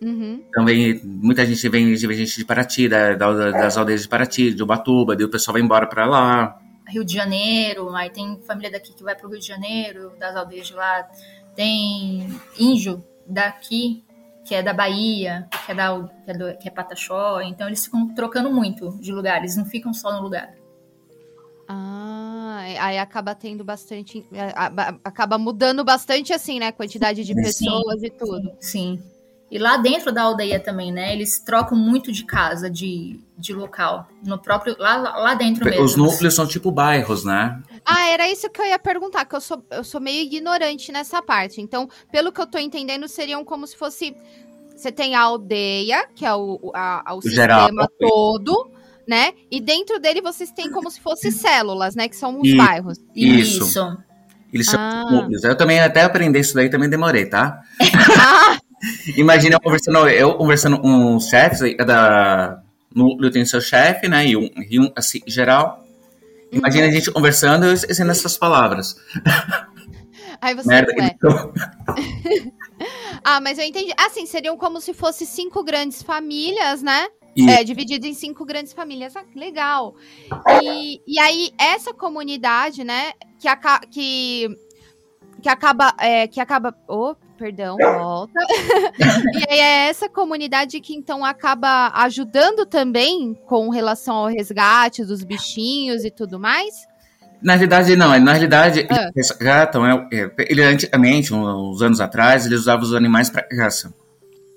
[0.00, 0.44] Uhum.
[0.48, 4.54] Então vem, muita gente vem, vem gente de Paraty, da, da- das aldeias de Paraty,
[4.54, 6.56] de Ubatuba, daí o pessoal vai embora pra lá.
[6.86, 10.68] Rio de Janeiro, aí tem família daqui que vai pro Rio de Janeiro, das aldeias
[10.68, 11.06] de lá.
[11.56, 14.04] Tem índio daqui,
[14.44, 17.40] que é da Bahia, que é, da, que é, do, que é Pataxó.
[17.42, 20.48] Então eles ficam trocando muito de lugares, não ficam só no lugar.
[21.72, 24.26] Ah, aí acaba tendo bastante.
[25.04, 26.66] Acaba mudando bastante, assim, né?
[26.68, 27.42] a Quantidade de Sim.
[27.42, 28.52] pessoas e tudo.
[28.60, 29.00] Sim.
[29.50, 31.12] E lá dentro da aldeia também, né?
[31.12, 34.06] Eles trocam muito de casa, de, de local.
[34.24, 34.76] No próprio.
[34.78, 35.84] Lá, lá dentro mesmo.
[35.84, 37.60] Os núcleos são tipo bairros, né?
[37.84, 41.20] Ah, era isso que eu ia perguntar, que eu sou, eu sou meio ignorante nessa
[41.20, 41.60] parte.
[41.60, 44.14] Então, pelo que eu tô entendendo, seriam como se fosse.
[44.76, 47.66] Você tem a aldeia, que é o, o- a- a- o Geral.
[47.66, 48.70] sistema todo,
[49.10, 49.32] né?
[49.50, 52.08] E dentro dele vocês têm como se fossem células, né?
[52.08, 52.56] Que são os Isso.
[52.56, 52.98] bairros.
[53.12, 53.64] Isso.
[53.64, 53.98] Isso.
[54.52, 55.28] Eles chamam Ah.
[55.42, 57.60] Eu também até aprendi isso daí, também demorei, tá?
[58.16, 58.56] Ah,
[59.18, 62.62] Imagina eu conversando, eu conversando com os chefes aí, cada
[62.94, 64.28] núcleo tem seu chefe, né?
[64.28, 65.84] E um, e um assim, geral.
[66.52, 68.94] Imagina a gente conversando e eu esquecendo essas palavras.
[70.40, 70.92] aí você Merda.
[70.98, 71.52] Então,
[73.24, 73.92] Ah, mas eu entendi.
[73.98, 77.08] Assim, seriam como se fossem cinco grandes famílias, né?
[77.36, 79.14] E- É, dividido em cinco grandes famílias.
[79.16, 79.94] Ah, legal.
[80.62, 84.48] E, e aí, essa comunidade, né, que, aca que,
[85.42, 85.94] que acaba.
[85.98, 86.74] É, que acaba.
[86.88, 88.32] Oh, perdão, volta.
[88.98, 95.22] e aí é essa comunidade que então acaba ajudando também com relação ao resgate dos
[95.24, 96.74] bichinhos e tudo mais.
[97.42, 98.18] na realidade, não.
[98.20, 99.10] Na realidade, Ah.
[99.14, 99.86] eles resgatam.
[99.86, 103.94] É, é, ele antigamente, uns anos atrás, eles usavam os animais para caça.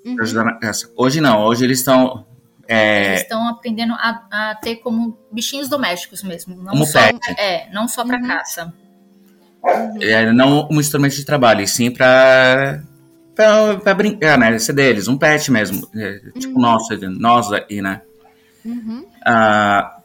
[0.04, 0.16] Uhum.
[0.16, 0.90] Pra ajudar na caça.
[0.96, 1.42] Hoje não.
[1.44, 2.26] Hoje eles estão.
[2.68, 6.56] É, Eles estão aprendendo a, a ter como bichinhos domésticos mesmo.
[6.56, 7.18] Não Como só, pet.
[7.38, 8.26] É, não só para Uhum.
[8.28, 8.72] caça.
[10.00, 12.82] É, não um instrumento de trabalho, e sim para
[13.34, 14.56] para brincar, né?
[14.58, 15.88] Ser deles, um pet mesmo.
[15.94, 16.60] É, tipo, Uhum.
[16.60, 18.00] nosso, nós aí, né?
[18.64, 19.04] Uhum.
[19.26, 19.98] Ah,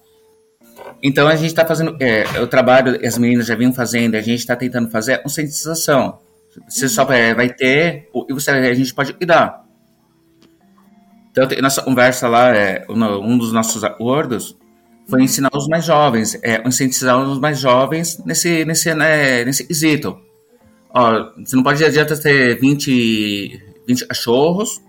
[1.04, 4.40] então a gente está fazendo, é, o trabalho, as meninas já vinham fazendo, a gente
[4.40, 6.20] está tentando fazer conscientização.
[6.68, 9.64] Você só vai, vai ter, e você, a gente pode cuidar.
[11.44, 14.58] Então, nossa conversa lá, é, um dos nossos acordos
[15.08, 20.20] foi ensinar os mais jovens, é, incentivar os mais jovens nesse, nesse, né, nesse quesito.
[20.94, 24.82] Ó, você não pode adianta ter 20, 20 cachorros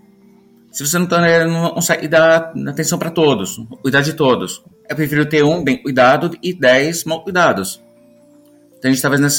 [0.71, 4.63] se você não, tá, né, não consegue dar atenção para todos, cuidar de todos.
[4.89, 7.83] Eu prefiro ter um bem cuidado e 10 mal cuidados.
[8.79, 9.31] Então a gente está fazendo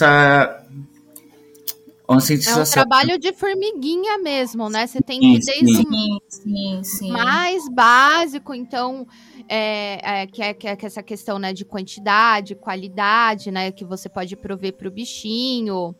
[2.18, 2.74] essa É um conscientização.
[2.84, 4.88] trabalho de formiguinha mesmo, né?
[4.88, 6.20] Você tem Sim, que desde sim.
[6.30, 9.06] Sim, sim, mais básico, então,
[9.48, 13.72] é, é, que, é, que é essa questão né, de quantidade, qualidade, né?
[13.72, 15.96] Que você pode prover para o bichinho,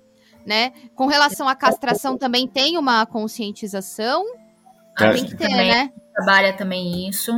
[0.46, 0.72] né?
[0.96, 4.26] Com relação à castração, também tem uma conscientização.
[4.98, 5.12] Tá.
[5.14, 5.70] Tem que ter, Também.
[5.72, 5.92] né?
[6.14, 7.32] Trabalha também isso.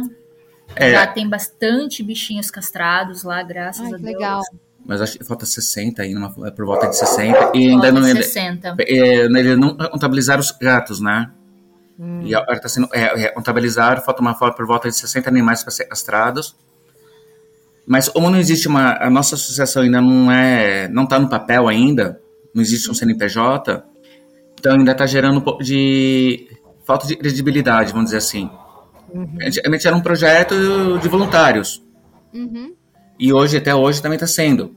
[0.75, 4.13] É, Já tem bastante bichinhos castrados lá, graças Ai, a que Deus.
[4.15, 4.41] legal.
[4.85, 7.51] Mas acho que falta 60 ainda, uma- por volta de 60.
[7.53, 8.75] E ainda não, 60.
[8.79, 11.31] é, ele não contabilizaram os gatos, né?
[11.99, 12.21] Hum.
[12.23, 15.61] E agora está sendo é, é, contabilizado, falta uma foto por volta de 60 animais
[15.63, 16.55] para ser castrados.
[17.85, 21.67] Mas como não existe uma, a nossa associação ainda não é, não está no papel
[21.67, 22.19] ainda,
[22.53, 23.83] não existe um CNPJ,
[24.57, 26.47] então ainda está gerando um pouco de
[26.85, 28.49] falta de credibilidade, vamos dizer assim.
[29.13, 29.37] Uhum.
[29.45, 31.83] Antigamente era um projeto de voluntários
[32.33, 32.73] Uhum.
[33.23, 34.75] E hoje até hoje também está sendo.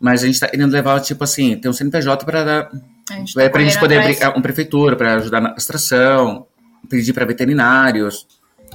[0.00, 2.70] Mas a gente está querendo levar tipo assim, ter um CNPJ para dar
[3.10, 5.50] A gente é tá para a gente poder atrás- abrir uma prefeitura para ajudar na
[5.50, 6.46] castração,
[6.88, 8.28] pedir para veterinários.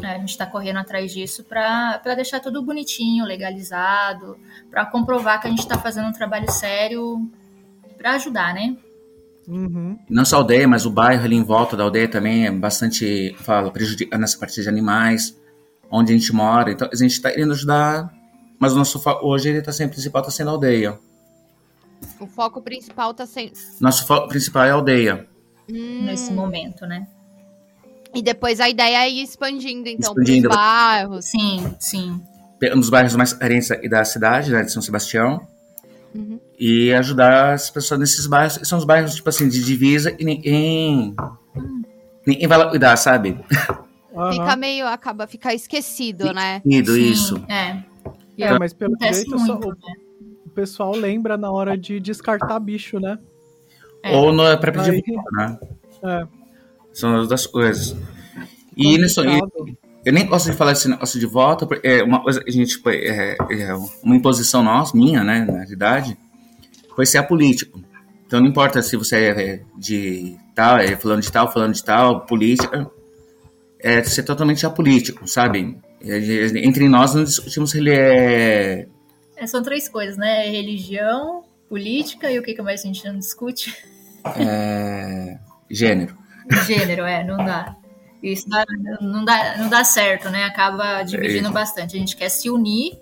[0.03, 4.37] É, a gente está correndo atrás disso para deixar tudo bonitinho, legalizado,
[4.69, 7.25] para comprovar que a gente está fazendo um trabalho sério
[7.97, 8.75] para ajudar, né?
[9.47, 9.97] Uhum.
[10.09, 13.33] Não só a aldeia, mas o bairro ali em volta da aldeia também é bastante,
[13.39, 15.39] falo, prejudica nessa parte de animais,
[15.89, 16.71] onde a gente mora.
[16.71, 18.13] Então a gente está querendo ajudar,
[18.59, 20.99] mas o nosso foco hoje ele tá sendo, principal está sendo a aldeia.
[22.19, 23.53] O foco principal tá sendo.
[23.79, 25.27] Nosso foco principal é a aldeia.
[25.69, 26.03] Hum.
[26.05, 27.07] Nesse momento, né?
[28.13, 30.49] E depois a ideia é ir expandindo, então, Expandindo.
[30.49, 31.25] pros bairros.
[31.25, 32.21] Sim, sim.
[32.73, 35.47] Um dos bairros mais carentes da cidade, né, de São Sebastião.
[36.13, 36.39] Uhum.
[36.57, 41.15] E ajudar as pessoas nesses bairros, são os bairros, tipo assim, de divisa e ninguém.
[42.25, 43.39] Ninguém vai lá cuidar, sabe?
[44.15, 44.31] Aham.
[44.33, 46.61] Fica meio, acaba, fica esquecido, né?
[46.65, 47.45] Ido, sim, isso.
[47.47, 47.83] É.
[48.43, 49.95] É, mas pelo jeito só- muito, o, né?
[50.45, 53.17] o pessoal lembra na hora de descartar bicho, né?
[54.03, 54.15] É.
[54.15, 55.59] Ou no próprio Aí- de volta, né?
[56.03, 56.27] É.
[56.93, 57.95] São as duas coisas.
[58.75, 59.39] E nisso, e-
[60.05, 62.53] eu nem gosto de falar esse negócio de volta, porque é uma coisa que a
[62.53, 63.73] gente, tipo, é, é
[64.03, 66.17] uma imposição nossa, minha, né, na realidade,
[66.95, 67.81] foi ser apolítico.
[68.25, 72.21] Então não importa se você é de tal, é fulano de tal, fulano de tal,
[72.25, 72.89] política,
[73.79, 75.77] é ser totalmente apolítico, sabe?
[76.01, 76.17] É,
[76.65, 78.87] Entre nós não discutimos se ele é
[79.35, 80.49] É, são três coisas, né?
[80.49, 83.75] Religião, política e o que que mais a gente não discute?
[84.35, 85.37] é,
[85.69, 86.17] gênero.
[86.65, 87.75] Gênero, é, não dá.
[88.21, 88.65] Isso dá-
[88.99, 90.43] não, dá, não dá certo, né?
[90.45, 91.95] Acaba dividindo bastante.
[91.95, 92.97] A gente quer se unir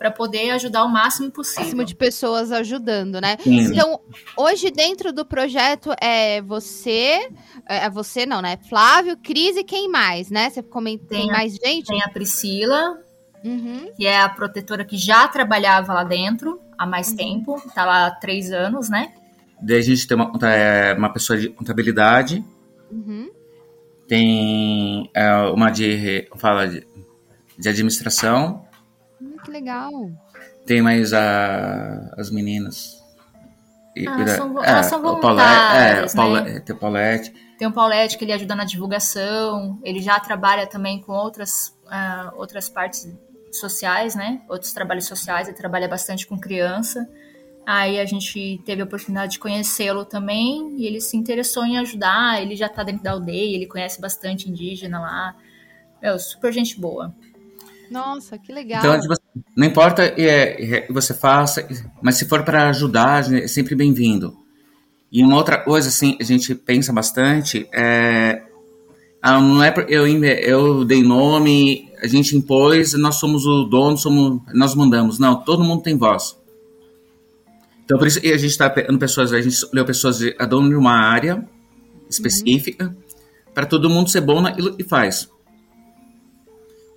[0.00, 1.62] para poder ajudar o máximo possível.
[1.64, 3.36] Máximo de pessoas ajudando, né?
[3.38, 3.60] Sim.
[3.66, 4.00] Então,
[4.34, 7.28] hoje dentro do projeto é você,
[7.68, 8.56] é você não, né?
[8.66, 10.48] Flávio, Cris e quem mais, né?
[10.48, 11.84] Você comenta, tem, Tem a- mais gente?
[11.88, 12.98] Tem a Priscila,
[13.44, 13.92] Uhum.
[13.94, 17.16] que é a protetora que já trabalhava lá dentro há mais Uhum.
[17.16, 19.12] tempo, tá lá há três anos, né?
[19.60, 22.42] Daí a gente tem uma, é, uma pessoa de contabilidade,
[22.90, 23.28] Uhum.
[24.08, 26.86] tem é, uma de fala de,
[27.58, 28.64] de administração,
[29.20, 29.90] Hum, que legal.
[30.66, 32.98] tem mais a, as meninas.
[33.96, 36.60] E- Ah, cuida- são vo- elas são o Paulette- voluntárias, é, Paula- né?
[36.60, 37.34] tem o Paulette.
[37.58, 42.32] Tem o Paulette, que ele ajuda na divulgação, ele já trabalha também com outras, ah,
[42.36, 43.06] outras partes
[43.52, 44.40] sociais, né?
[44.48, 47.06] Outros trabalhos sociais, ele trabalha bastante com criança.
[47.66, 52.40] Aí a gente teve a oportunidade de conhecê-lo também e ele se interessou em ajudar.
[52.40, 55.34] Ele já tá dentro da aldeia, ele conhece bastante indígena lá.
[56.00, 57.12] Meu, super gente boa.
[57.90, 58.78] Nossa, que legal.
[58.78, 59.14] Então, tipo,
[59.56, 61.66] não importa é, é, que você faça,
[62.00, 64.36] mas se for para ajudar, é sempre bem-vindo.
[65.10, 68.42] E uma outra coisa, assim, a gente pensa bastante, é,
[69.20, 74.40] ah, não é eu, eu dei nome, a gente impôs, nós somos o dono, somos,
[74.54, 75.18] nós mandamos.
[75.18, 76.36] Não, todo mundo tem voz.
[77.84, 80.68] Então, por isso a gente está pegando pessoas, a gente escolheu pessoas de, a dono
[80.68, 81.44] de uma área
[82.08, 82.96] específica,
[83.52, 85.28] para todo mundo ser bom naquilo que faz.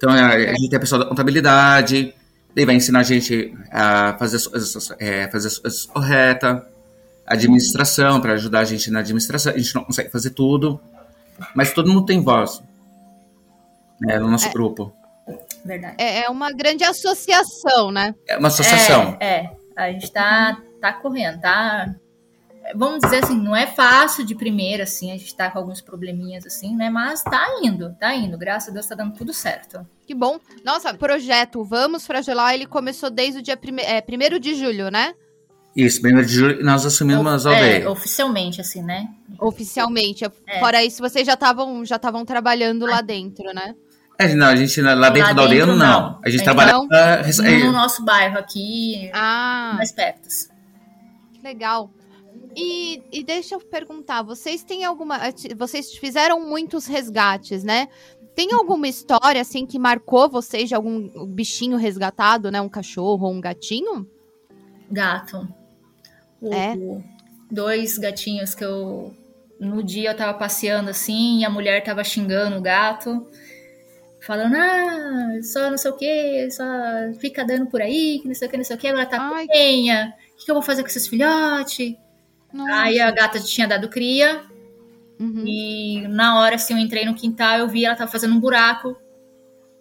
[0.04, 2.14] Então, a, a gente tem a pessoa da contabilidade,
[2.54, 6.62] daí vai ensinar a gente a fazer as coisas, é, fazer as coisas corretas.
[7.26, 9.54] administração, para ajudar a gente na administração.
[9.54, 10.78] A gente não consegue fazer tudo,
[11.56, 12.62] mas todo mundo tem voz
[14.02, 14.52] né, no nosso É.
[14.52, 14.94] grupo.
[15.64, 15.96] Verdade.
[15.98, 18.14] É, é uma grande associação, né?
[18.28, 19.16] É uma associação.
[19.22, 19.50] É, é.
[19.78, 21.96] a gente tá, tá correndo, tá?
[22.76, 26.46] Vamos dizer assim, não é fácil de primeira, assim, a gente tá com alguns probleminhas,
[26.46, 26.90] assim, né?
[26.90, 28.38] Mas tá indo, tá indo.
[28.38, 29.86] Graças a Deus tá dando tudo certo.
[30.08, 30.40] Que bom.
[30.64, 34.90] Nossa, o projeto Vamos Fragelar, ele começou desde o dia 1 é, primeiro de julho,
[34.90, 35.14] né?
[35.76, 37.90] Isso, primeiro de julho nós assumimos a é, aldeia.
[37.92, 39.10] oficialmente, assim, né?
[39.40, 40.24] Oficialmente.
[40.48, 40.60] É.
[40.60, 43.76] Fora isso, vocês já estavam já estavam trabalhando lá dentro, né?
[44.20, 46.02] É, não, a gente lá dentro Lá da aldeia dentro, não.
[46.02, 46.20] não.
[46.24, 50.30] A gente É, trabalha então, pra rece- No nosso bairro aqui, Ah, mais perto.
[51.34, 51.90] que legal.
[52.56, 55.20] E, e deixa eu perguntar, vocês têm alguma.
[55.58, 57.88] Vocês fizeram muitos resgates, né?
[58.36, 62.60] Tem alguma história assim que marcou vocês de algum bichinho resgatado, né?
[62.62, 64.08] Um cachorro ou um gatinho?
[64.92, 65.48] Gato.
[66.42, 66.76] O- É?
[67.52, 69.14] Dois gatinhos que eu.
[69.60, 73.26] No dia eu tava passeando assim e a mulher tava xingando o gato.
[74.22, 76.64] Falando, ah, só não sei o que, só
[77.20, 79.18] fica dando por aí, que não sei o que, não sei o que, agora tá
[79.20, 79.46] Ai.
[79.48, 80.16] penha.
[80.34, 81.96] O que, que eu vou fazer com esses filhotes?
[82.54, 82.74] Nossa.
[82.82, 84.44] Aí a gata tinha dado cria
[85.20, 85.44] Uhum.
[85.46, 88.96] e na hora assim eu entrei no quintal eu vi ela tava fazendo um buraco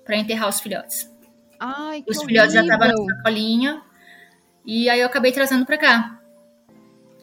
[0.05, 1.11] pra enterrar os filhotes.
[1.59, 3.07] Ai, que Os filhotes já estavam horrível.
[3.07, 3.83] na sacolinha
[4.65, 6.21] e aí eu acabei trazendo pra cá.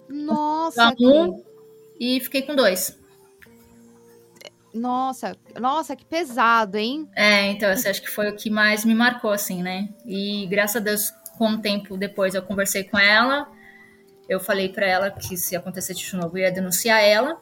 [0.10, 1.06] Nossa, que...
[1.06, 1.44] um
[2.00, 2.98] e fiquei com dois.
[4.74, 7.08] nossa, nossa, que pesado, hein?
[7.16, 9.90] É, então, esse acho que foi o que mais me marcou, assim, né?
[10.06, 13.48] E graças a Deus, com um tempo depois eu conversei com ela,
[14.30, 17.38] eu falei pra ela que se acontecesse de novo eu ia denunciar ela.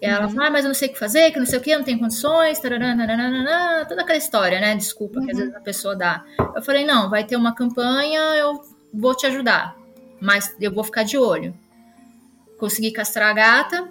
[0.00, 0.30] E ela Uhum.
[0.30, 1.78] falou, ah, mas eu não sei o que fazer, que não sei o que, eu
[1.78, 4.74] não tenho condições, tarará, toda aquela história, né?
[4.74, 5.42] Desculpa que às Uhum.
[5.44, 6.24] vezes a pessoa dá.
[6.56, 8.62] Eu falei, não, vai ter uma campanha, eu
[8.94, 9.76] vou te ajudar,
[10.18, 11.54] mas eu vou ficar de olho.
[12.58, 13.88] Consegui castrar a gata,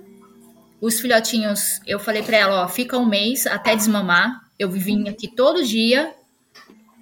[0.81, 4.41] os filhotinhos, eu falei pra ela, ó, fica um mês até desmamar.
[4.57, 6.13] Eu vim aqui todo dia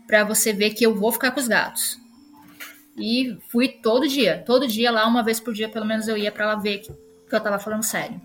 [0.06, 1.98] pra você ver que eu vou ficar com os gatos.
[2.98, 6.32] E fui todo dia, todo dia lá, uma vez por dia, pelo menos eu ia
[6.32, 8.20] pra ela ver que, que eu tava falando sério.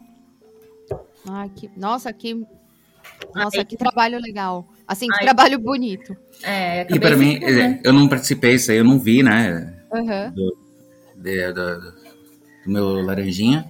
[1.29, 1.71] Ai, que...
[1.77, 2.35] Nossa, que.
[3.35, 4.67] Nossa, Aí- que trabalho legal.
[4.89, 6.17] Assim, que Aí- trabalho bonito.
[6.43, 7.81] É, E para mim, né?
[7.85, 9.75] eu não participei disso aí, eu não vi, né?
[9.93, 10.33] Aham.
[11.17, 11.93] de- do, do
[12.67, 13.67] meu laranjinha.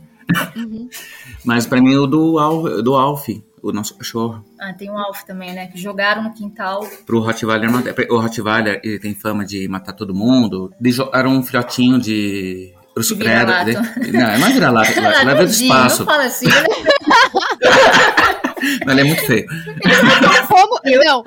[0.56, 0.88] Uhum.
[1.44, 3.28] Mas para mim, o do, Al, do Alf,
[3.62, 4.44] o nosso cachorro.
[4.60, 5.68] Ah, tem o Alf também, né?
[5.68, 6.84] Que jogaram no quintal.
[7.06, 10.72] Pro Rottweiler, não- o Rottweiler ele tem fama de matar todo mundo.
[11.12, 13.52] Era um filhotinho de De credo.
[13.64, 14.92] de- Não, é uma vira-lata.
[15.00, 16.00] Ela veio do espaço.
[16.00, 16.52] Não fala assim, né?
[18.86, 19.46] Ela é muito feio.
[20.48, 20.80] Como?
[21.04, 21.24] Não.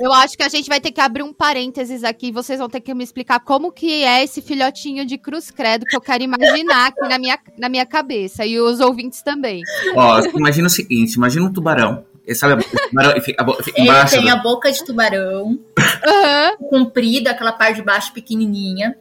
[0.00, 2.30] Eu acho que a gente vai ter que abrir um parênteses aqui.
[2.30, 5.96] Vocês vão ter que me explicar como que é esse filhotinho de cruz credo que
[5.96, 8.44] eu quero imaginar aqui na minha, na minha cabeça.
[8.46, 9.62] E os ouvintes também.
[9.96, 12.04] Ó, imagina o seguinte, imagina um tubarão.
[12.24, 15.58] Ele sabe, o tubarão fica, Ele tem do- a boca de tubarão,
[16.06, 16.56] Aham.
[16.68, 18.96] comprida, aquela parte de baixo pequenininha.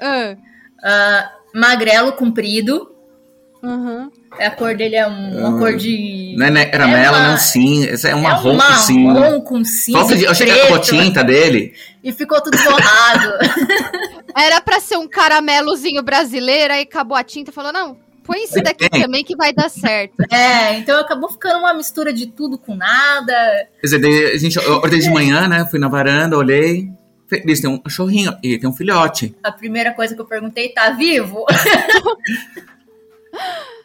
[0.00, 0.36] ah,
[0.84, 2.94] Ah, magrelo, comprido.
[3.62, 4.10] Aham.
[4.38, 5.58] A cor dele é um- uma Ah.
[5.58, 6.34] cor de...
[6.38, 7.84] Não é era É mela, uma- não sim.
[7.84, 9.04] Esse é um é marrom um com sim.
[9.04, 11.72] marrom com cinza Falta de, eu achei que tinta dele.
[12.04, 13.32] E ficou tudo borrado.
[14.36, 18.62] Era pra ser um caramelozinho brasileiro, aí acabou a tinta e falou: não, põe esse
[18.62, 19.02] daqui Tem.
[19.02, 20.14] também que vai dar certo.
[20.30, 23.34] é, então acabou ficando uma mistura de tudo com nada.
[23.80, 25.66] Quer dizer, a gente, eu acordei de manhã, né?
[25.68, 26.88] Fui na varanda, olhei.
[27.26, 29.34] Feliz, tem um cachorrinho e tem um filhote.
[29.42, 31.44] A primeira coisa que eu perguntei, tá vivo?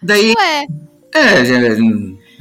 [0.01, 0.65] Daí, Ué,
[1.13, 1.55] é, já-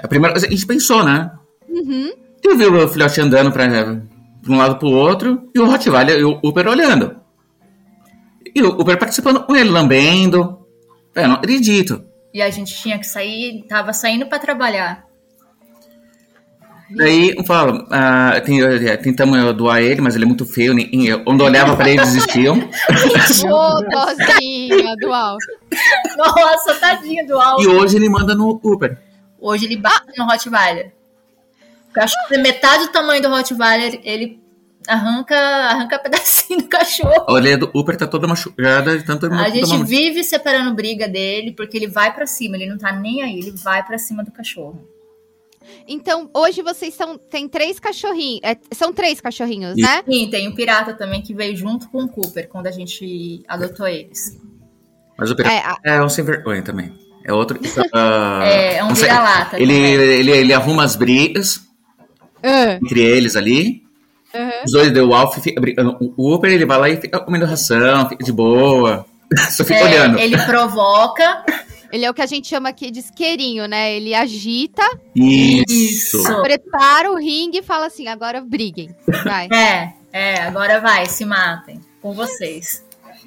[0.02, 1.30] a primeira coisa, a gente pensou, né?
[1.68, 2.12] uhum.
[2.44, 6.24] Eu vi o filhote andando pra, pra um lado pro outro e o Rottweiler e
[6.24, 7.14] o Uber olhando.
[8.54, 10.58] E o Uber participando com ele, lambendo.
[11.14, 12.02] É, não acredito.
[12.34, 15.04] E a gente tinha que sair, tava saindo pra trabalhar.
[16.96, 20.74] Daí, eu falo, ah, tem- eh, tentamos doar ele, mas ele é muito feio.
[20.74, 20.88] nem-
[21.26, 22.56] Onde eu olhava pra ele, desistiam.
[23.50, 25.44] Ô, dozinha do alto.
[26.16, 27.66] Nossa, tadinho do E Alves.
[27.66, 28.98] hoje ele manda no Uber.
[29.40, 30.92] Hoje ele bate no Rottweiler.
[31.90, 34.40] O cachorro tem metade do tamanho do Rottweiler, ele
[34.88, 37.24] arranca, arranca pedacinho do cachorro.
[37.26, 41.08] A orelha do Uber tá toda machucada de tanto ele A gente vive separando briga
[41.08, 44.22] dele, porque ele vai pra cima, ele não tá nem aí, ele vai pra cima
[44.24, 44.80] do cachorro.
[45.86, 48.40] Então, hoje vocês são, tem três cachorrinhos.
[48.42, 49.86] é, são três cachorrinhos, Isso.
[49.88, 50.02] né?
[50.08, 53.86] Sim, tem o pirata também que veio junto com o Cooper quando a gente adotou
[53.86, 54.38] eles.
[55.18, 56.92] Mas o Uber É, a- é um sem vergonha também.
[57.24, 59.56] É outro que tá- É, é um vira-lata.
[59.60, 59.92] Ele, também.
[59.94, 61.60] ele, ele arruma as brigas
[62.42, 63.82] Ah, entre eles ali.
[64.34, 64.50] aham.
[64.64, 65.96] Os dois deu o Alf, fica brigando.
[66.16, 69.06] O Uber ele vai lá e fica comendo ração, fica de boa.
[69.50, 70.18] Só fica É, olhando.
[70.18, 71.44] ele provoca.
[71.92, 73.94] Ele é o que a gente chama aqui de isqueirinho, né?
[73.94, 74.82] Ele agita,
[75.14, 76.22] Isso.
[76.42, 78.94] Prepara o ringue e fala assim: agora briguem.
[79.24, 79.48] Vai.
[79.52, 81.80] É, é, agora vai, se matem.
[82.00, 82.82] Com vocês.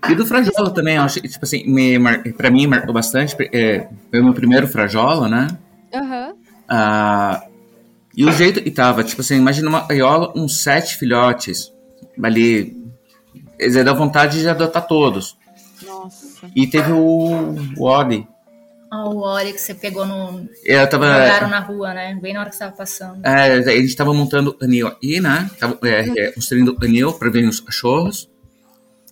[0.09, 3.35] E do Frajola também, eu acho que, tipo assim, me, mar- pra mim marcou bastante.
[3.53, 5.47] É, foi o meu primeiro Frajola, né?
[5.93, 6.33] Aham.
[6.67, 7.43] Ah,
[8.17, 11.71] e o jeito que tava, tipo assim, imagina uma gaiola, uns sete filhotes
[12.21, 12.75] ali.
[13.59, 15.37] Eles dá vontade de adotar todos.
[15.85, 16.49] Nossa.
[16.55, 17.87] E teve o, o.
[19.03, 20.47] O óleo que você pegou no.
[20.63, 21.05] Eu tava.
[21.05, 22.17] Jogaram na rua, né?
[22.21, 23.25] Bem na hora que você tava passando.
[23.25, 25.49] É, a gente estava montando anil aí, né?
[25.59, 28.29] Tava é, é, construindo anil para ver os cachorros.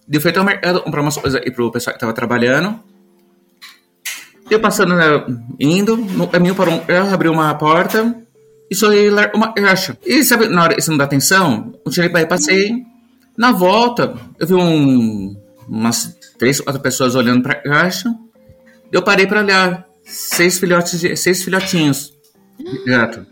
[0.08, 2.80] Deu feito ao mercado comprar umas coisas aí pro pessoal que tava trabalhando.
[4.50, 5.06] Eu passando, né,
[5.60, 8.16] indo, no caminho para um carro, abri uma porta
[8.70, 9.98] e só ia lá uma caixa.
[10.06, 12.84] E sabe, na hora que você não dá atenção, eu tirei para aí, passei.
[13.38, 15.36] Na volta, eu vi um,
[15.68, 18.14] umas três, quatro pessoas olhando para a caixa.
[18.94, 19.88] Eu parei para olhar.
[20.06, 22.14] Seis filhotes, de, seis filhotinhos
[22.60, 23.26] de gato.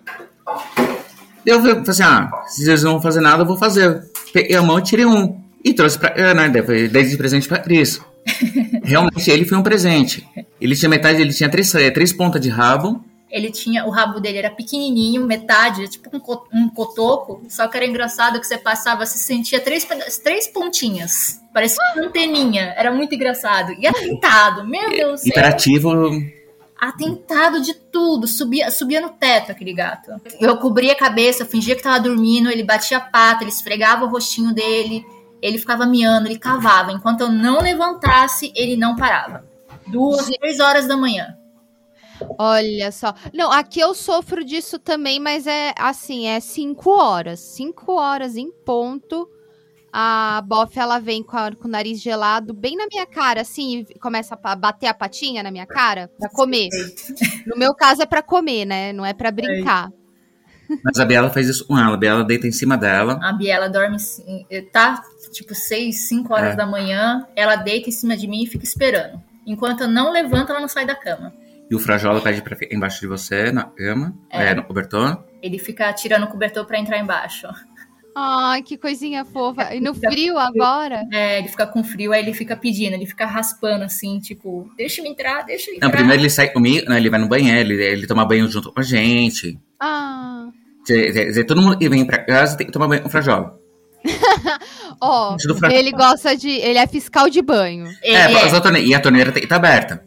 [1.46, 4.04] Eu falei assim, ah, se eles não vão fazer nada, eu vou fazer.
[4.34, 5.40] Peguei a mão e tirei um.
[5.64, 8.02] E trouxe pra Ana, dei dei de presente pra Cris.
[8.84, 10.28] Realmente, ele foi um presente.
[10.60, 13.04] Ele tinha metade, ele tinha três, três pontas de rabo.
[13.32, 13.86] Ele tinha.
[13.86, 17.42] O rabo dele era pequenininho, metade, tipo um, um cotoco.
[17.48, 19.88] Só que era engraçado que você passava, você sentia três,
[20.22, 21.42] três pontinhas.
[21.54, 22.74] Parecia uma anteninha.
[22.78, 23.74] Era muito engraçado.
[23.80, 25.30] E atentado, meu Deus do céu.
[25.30, 25.92] Hiperativo.
[26.82, 30.12] atentado de tudo, subia, subia no teto aquele gato.
[30.40, 34.10] Eu cobria a cabeça, fingia que tava dormindo, ele batia a pata, ele esfregava o
[34.10, 35.06] rostinho dele,
[35.42, 36.92] ele ficava miando, ele cavava.
[36.92, 39.46] Enquanto eu não levantasse, ele não parava.
[39.88, 41.38] Duas, três horas da manhã.
[42.38, 43.14] Olha só.
[43.34, 47.40] Não, aqui eu sofro disso também, mas é assim, é cinco horas.
[47.40, 49.28] Cinco horas em ponto.
[49.94, 53.86] A bofe, ela vem com, a- com o nariz gelado bem na minha cara, assim,
[53.90, 56.70] e começa a bater a patinha na minha cara pra comer.
[57.46, 58.94] No meu caso é pra comer, né?
[58.94, 59.92] Não é pra brincar.
[60.86, 61.96] Mas a Biela faz isso com ela.
[61.96, 63.20] A Biela deita em cima dela.
[63.22, 63.98] A Biela dorme,
[64.72, 65.04] tá
[65.34, 66.56] tipo seis, cinco horas É.
[66.56, 69.22] da manhã, ela deita em cima de mim e fica esperando.
[69.46, 71.34] Enquanto eu não levanto, ela não sai da cama.
[71.72, 74.48] E o Frajola pede pra ficar embaixo de você, na cama, É.
[74.50, 75.24] é, no cobertor.
[75.42, 77.48] Ele fica tirando o cobertor pra entrar embaixo.
[78.14, 79.74] Ai, que coisinha fofa.
[79.74, 81.04] E no frio agora?
[81.14, 85.02] É, ele fica com frio, aí ele fica pedindo, ele fica raspando assim, tipo, deixa
[85.02, 85.88] eu entrar, deixa eu entrar.
[85.88, 88.70] Não, primeiro ele sai comigo, né, ele vai no banheiro, ele, ele toma banho junto
[88.74, 89.58] com a gente.
[89.80, 90.48] Ah.
[90.86, 93.58] Quer dizer, todo mundo que vem pra casa tem que tomar banho com o Frajola.
[95.00, 95.74] Ó, Frajola.
[95.74, 96.50] ele gosta de.
[96.50, 97.88] Ele é fiscal de banho.
[98.04, 98.28] É, é.
[98.30, 100.04] mas a torneira- e a torneira tem que estar aberta.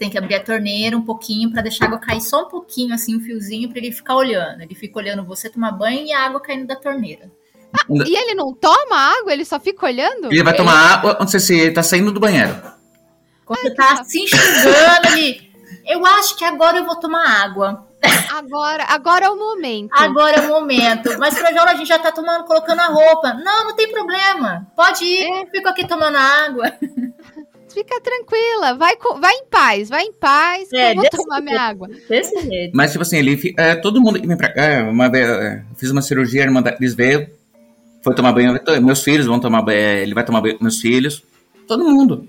[0.00, 2.48] Você tem que abrir a torneira um pouquinho pra deixar a água cair só um
[2.48, 4.62] pouquinho, assim, um fiozinho, pra ele ficar olhando.
[4.62, 7.30] Ele fica olhando você tomar banho e a água caindo da torneira.
[8.06, 9.30] E ele não toma água?
[9.30, 10.32] Ele só fica olhando?
[10.32, 12.56] Ele vai tomar água quando você se- tá saindo do banheiro.
[13.44, 15.50] Quando você tá se enxugando, ele.
[15.86, 17.86] Eu acho que agora eu vou tomar água.
[18.32, 19.90] Agora, agora é o momento.
[19.92, 21.10] Agora é o momento.
[21.18, 23.34] Mas pra Jola a gente já tá tomando, colocando a roupa.
[23.34, 24.66] Não, não tem problema.
[24.74, 25.24] Pode ir.
[25.24, 25.42] É.
[25.42, 26.72] Eu fico aqui tomando água.
[27.72, 31.88] Fica tranquila, vai, vai em paz, vai em paz, É, eu vou tomar minha água.
[32.08, 32.72] Desse jeito.
[32.74, 35.90] Mas, tipo assim, ele é, todo mundo que vem pra cá, uma vez, é, fiz
[35.90, 37.28] uma cirurgia, a irmã da Cris veio,
[38.02, 40.80] foi tomar banho, meus filhos vão tomar banho, é, ele vai tomar banho com meus
[40.80, 41.22] filhos,
[41.68, 42.28] todo mundo.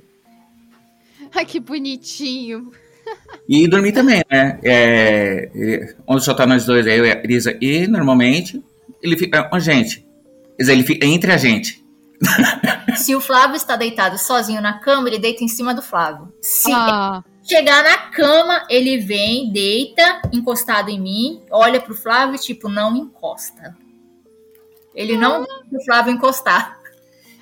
[1.33, 2.71] Ai, que bonitinho.
[3.47, 4.59] E dormir também, né?
[4.63, 8.61] É, onde só tá nós dois, é eu e a Cris aqui, normalmente,
[9.01, 10.05] ele fica com a gente.
[10.57, 11.80] Quer dizer, ele fica entre a gente.
[12.95, 16.31] Se o Flávio está deitado sozinho na cama, ele deita em cima do Flávio.
[16.41, 22.39] Se Ah, chegar na cama, ele vem, deita, encostado em mim, olha pro Flávio e
[22.39, 23.75] tipo, não encosta.
[24.93, 26.79] Ele não deixa o Flávio encostar.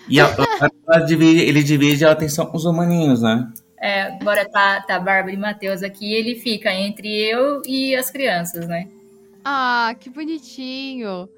[0.08, 3.52] E a, a- ela divide- ele divide a atenção com os humaninhos, né?
[3.82, 8.68] É, agora tá, tá Bárbara e Matheus aqui, ele fica entre eu e as crianças,
[8.68, 8.88] né?
[9.44, 11.30] ah, que bonitinho.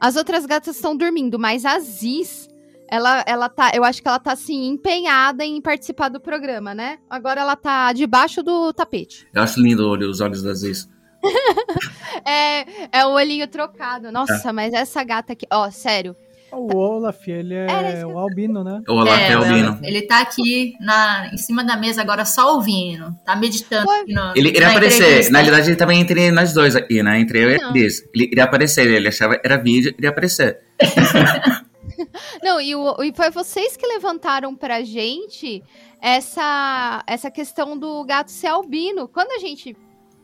[0.00, 2.49] As outras gatas estão dormindo, mas a Ziz,
[2.90, 6.98] ela, ela tá, eu acho que ela tá assim empenhada em participar do programa, né?
[7.08, 9.26] Agora ela tá debaixo do tapete.
[9.32, 10.88] Eu acho lindo o olho- os olhos das Ziz.
[12.24, 14.10] É, é o olhinho trocado.
[14.12, 16.14] Nossa, mas essa gata aqui, ó, sério.
[16.52, 18.82] O Olaf, ele é que eu- o albino, né?
[18.88, 19.78] O Olaf é, o albino.
[19.84, 23.14] Ele tá aqui na, em cima da mesa agora só ouvindo.
[23.24, 25.32] Tá meditando no, Ele iria aparecer, entrevista.
[25.32, 27.20] na realidade ele tava entre nós dois aqui, né?
[27.20, 27.68] Entre eu e a.
[27.70, 28.02] Cris.
[28.12, 30.58] Ele iria aparecer, ele achava que era vídeo, iria aparecer.
[32.42, 35.62] Não, e, o- e foi vocês que levantaram pra gente
[36.00, 39.08] essa, essa questão do gato ser albino.
[39.08, 39.76] Quando a gente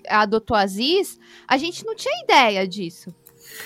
[0.09, 3.15] adotou a Ziz, a gente não tinha ideia disso.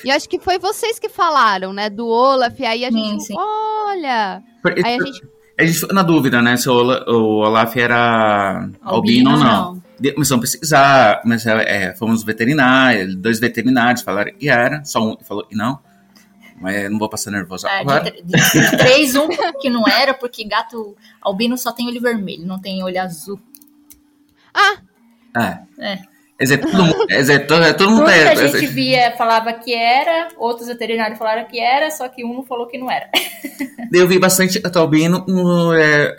[0.04, 3.24] E acho que foi vocês que falaram, né, do Olaf, e aí a Sim, gente,
[3.24, 3.34] sim.
[3.36, 5.22] olha, Porque aí a gente,
[5.58, 6.56] A gente ficou na dúvida, né?
[6.56, 9.82] Se o, Ola- o Olaf era albino, ou não.
[9.98, 15.16] De- Começamos a pesquisar, mas é, fomos veterinários, dois veterinários falaram que era, só um
[15.22, 15.78] falou que não.
[16.61, 18.11] Mas não vou passar nervoso É, agora.
[18.11, 19.28] de, de- de três, um
[19.61, 23.40] que não era, porque gato albino só tem olho vermelho, não tem olho azul.
[24.54, 24.78] Ah,
[25.36, 25.92] É.
[25.92, 25.96] É.
[26.38, 29.74] Quer dizer, todo mundo, quer dizer, todo, todo mundo Muita é- gente via, falava que
[29.74, 33.11] era, outros veterinários falaram que era, só que um falou que não era.
[33.92, 36.16] Eu vi bastante gato albino, um, é,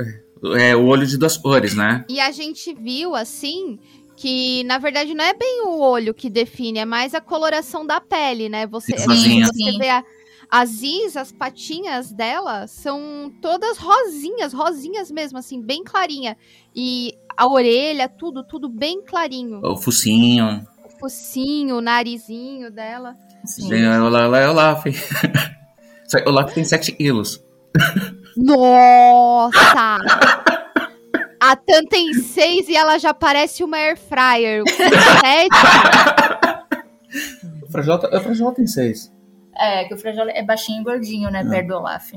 [0.60, 2.06] é, o olho de duas cores, né?
[2.08, 3.80] e a gente viu assim
[4.16, 8.00] que na verdade não é bem o olho que define, é mais a coloração da
[8.00, 8.68] pele, né?
[8.68, 9.80] Você, você Sim.
[9.80, 10.04] vê a,
[10.52, 16.36] a Ziz, as patinhas dela são todas rosinhas, rosinhas mesmo, assim, bem clarinha.
[16.76, 19.62] E a orelha, tudo, tudo bem clarinho.
[19.64, 20.68] O focinho.
[20.84, 23.16] O focinho, o narizinho dela.
[23.46, 24.34] Sim, é o Olaf.
[24.36, 24.86] É o Olaf.
[26.06, 27.42] Só que o Olaf tem 7 quilos.
[28.36, 29.98] Nossa!
[31.44, 34.64] A Tan tem seis e ela já parece uma air fryer.
[34.64, 35.50] Com sete,
[37.64, 39.12] O Frajota, tem 6.
[39.58, 42.14] É, que o Frajola é baixinho e gordinho, né, perto do Olaf.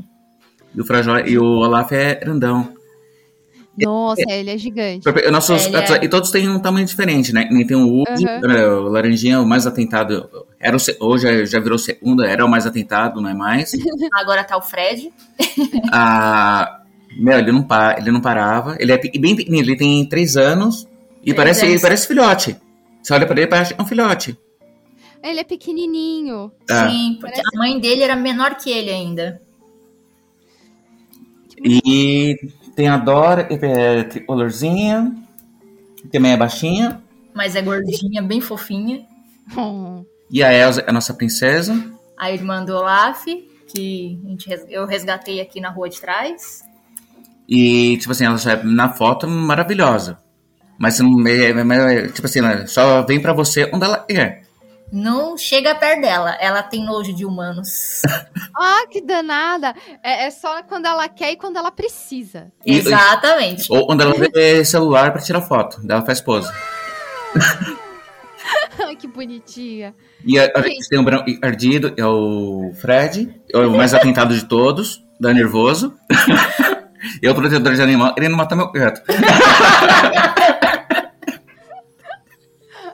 [0.74, 2.72] E o, Frajola, e o Olaf é grandão.
[3.76, 5.04] Nossa, ele é gigante.
[5.32, 7.48] Nossos Ele é- E todos têm um tamanho diferente, né?
[7.50, 8.40] Nem tem o Woody, Uhum.
[8.42, 10.30] né, o Laranjinha, o mais atentado.
[10.60, 13.72] Era o, hoje já- já virou segundo, era o mais atentado, não é mais.
[14.14, 15.12] Agora tá o Fred.
[15.92, 16.80] Ah,
[17.16, 18.76] meu, ele não, pa- ele não parava.
[18.78, 20.86] Ele é bem pequenininho, ele tem 3 anos
[21.20, 21.82] e Três parece, anos.
[21.82, 22.56] parece filhote.
[23.02, 24.38] Você olha pra ele, parece um filhote.
[25.24, 26.52] Ele é pequenininho.
[26.70, 29.40] Ah, Sim, porque Parece- a mãe dele era menor que ele ainda.
[31.64, 32.36] E
[32.76, 35.14] tem a Dora, que é tricolorzinha,
[35.96, 37.02] que também é baixinha.
[37.32, 39.06] Mas é gordinha, bem fofinha.
[39.56, 40.04] Hum.
[40.30, 41.74] E a Elsa é a nossa princesa.
[42.18, 43.24] A irmã do Olaf,
[43.68, 46.62] que a gente eu resgatei aqui na rua de trás.
[47.48, 50.18] E, tipo assim, ela já é, na foto maravilhosa.
[50.78, 51.04] Mas, é-
[51.50, 54.42] é- é- tipo assim, ela só vem pra você onde ela é.
[54.92, 56.36] Não chega perto dela.
[56.40, 58.02] Ela tem nojo de humanos.
[58.56, 59.74] Ah, que danada.
[60.00, 62.52] É, é só quando ela quer e quando ela precisa.
[62.64, 63.66] E- Exatamente.
[63.68, 65.80] Ou onde ela vê celular pra tirar foto.
[65.88, 66.48] Ela faz pose.
[68.78, 69.92] Ai, que bonitinha.
[70.24, 74.32] E a, a gente tem o branco ardido, é o Fred, é o mais atentado
[74.34, 75.98] de todos, dá nervoso.
[77.20, 79.02] e é protetor de animal, ele não mata meu gato.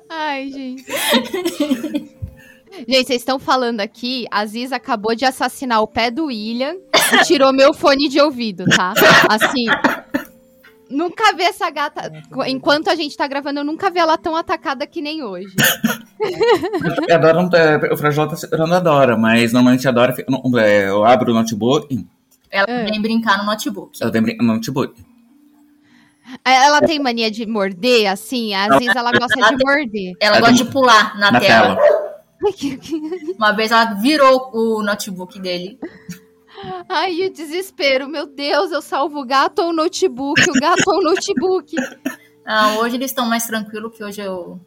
[0.09, 0.85] Ai, gente.
[2.91, 6.75] Gente, vocês estão falando aqui, a Ziz acabou de assassinar o pé do William
[7.13, 8.95] e tirou meu fone de ouvido, tá?
[9.29, 9.67] Assim,
[10.91, 12.11] nunca vi essa gata.
[12.49, 15.55] Enquanto a gente tá gravando, eu nunca vi ela tão atacada que nem hoje.
[17.13, 20.29] A Dora não tá, o Frajol tá segurando a Dora, mas normalmente a Dora, fica
[20.29, 22.05] no- é, eu abro o notebook,
[22.51, 22.85] Ela É.
[22.91, 23.97] vem brincar no notebook.
[24.03, 25.01] ela tem brin- no notebook.
[26.45, 30.13] Ela tem mania de morder, assim, a Ziz ela gosta de morder.
[30.21, 31.77] Ela Ela gosta tem- de pular na, Na tela.
[31.77, 32.10] tela.
[33.37, 35.79] Uma vez ela virou o notebook dele.
[36.89, 38.09] Ai, o desespero.
[38.09, 40.41] Meu Deus, eu salvo o gato ou o notebook?
[40.51, 41.75] O gato ou o notebook?
[42.45, 44.59] Ah, hoje eles estão mais tranquilos, que hoje eu,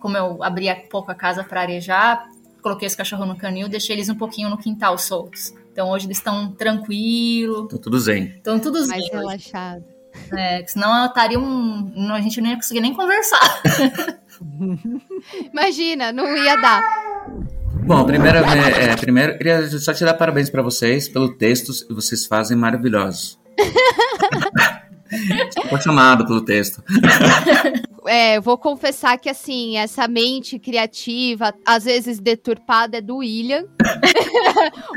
[0.00, 2.28] como eu abri um pouco a casa para arejar,
[2.62, 5.52] coloquei os cachorros no canil, deixei eles um pouquinho no quintal soltos.
[5.72, 8.24] Então hoje eles estão tranquilos, Tá tudo zen.
[8.36, 9.10] estão tudo Mais zen hoje.
[9.12, 9.84] relaxado.
[10.36, 11.92] É, senão ela estaria um.
[11.94, 13.62] não- A gente não ia conseguir nem conversar.
[15.52, 16.82] Imagina, não ia dar.
[17.86, 21.94] Bom, primeiro, é, é, primeiro queria só te dar parabéns pra vocês pelo texto que
[21.94, 23.38] vocês fazem maravilhosos.
[25.10, 26.82] Estou apaixonado pelo texto.
[28.08, 33.64] É, vou confessar que, assim, essa mente criativa, às vezes deturpada, é do William.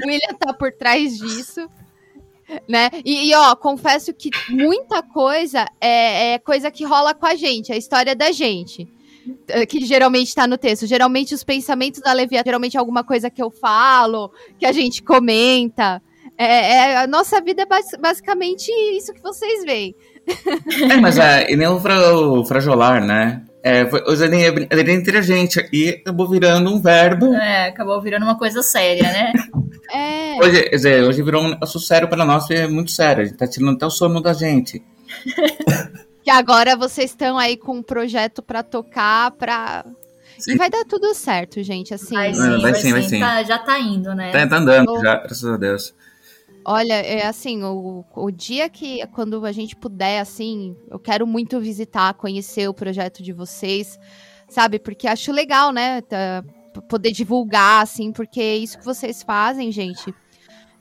[0.04, 1.68] o William tá por trás disso.
[2.68, 2.92] Né?
[3.04, 7.74] E, e, ó, confesso que muita coisa é, é coisa que rola com a gente,
[7.74, 8.88] a história da gente.
[9.48, 10.86] Eh, Que geralmente tá no texto.
[10.88, 15.02] Geralmente os pensamentos da Leviatã, geralmente é alguma coisa que eu falo, que a gente
[15.04, 16.02] comenta.
[16.38, 16.46] É,
[16.76, 19.94] é- a nossa vida é bas- basicamente isso que vocês veem.
[20.92, 23.44] É, mas é, e nem o, fra, o frajolar, né?
[23.62, 27.34] É, foi- é entre a gente e acabou virando um verbo.
[27.34, 29.34] É, acabou virando uma coisa séria, né?
[29.92, 30.36] É.
[30.40, 33.24] Hoje, quer dizer, hoje virou um negócio sério para nós, é muito sério.
[33.24, 34.84] A gente tá tirando até o sono da gente.
[36.24, 39.86] Que agora vocês estão aí com um projeto pra tocar, pra.
[40.48, 41.94] E vai dar tudo certo, gente.
[41.94, 43.20] Assim, Vai É, sim, vai vai sim, vai sim.
[43.20, 44.32] Tá- já tá indo, né?
[44.32, 45.94] Tá, tá andando já, graças a Deus.
[46.64, 51.60] olha, é assim, o, o dia que quando a gente puder, assim, eu quero muito
[51.60, 54.00] visitar, conhecer o projeto de vocês,
[54.48, 54.80] sabe?
[54.80, 56.02] Porque acho legal, né?
[56.02, 56.44] tá,
[56.88, 60.14] poder divulgar, assim, porque isso que vocês fazem, gente,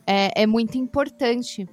[0.06, 1.66] é, é muito importante.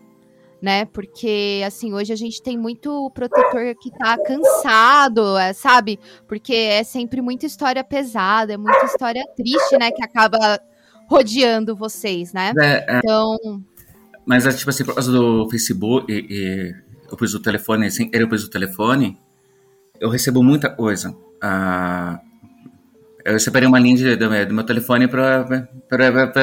[0.65, 0.85] Né?
[0.85, 5.99] Porque, assim, hoje a gente tem muito protetor que tá cansado, é, sabe?
[6.27, 9.91] Porque é sempre muita história pesada, é muita história triste, né?
[9.91, 10.59] Que acaba
[11.07, 12.51] rodeando vocês, né?
[12.59, 13.37] É, é, Então,
[14.25, 16.75] mas, é, tipo assim, por causa do Facebook e, e
[17.11, 19.15] eu pus o telefone, querer eu pus o telefone,
[19.99, 21.15] eu recebo muita coisa.
[21.39, 22.19] Ah,
[23.23, 25.45] eu separei uma linha de- do, meu- do meu telefone pra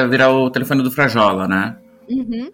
[0.09, 1.75] virar o telefone do Frajola, né?
[2.09, 2.49] uhum,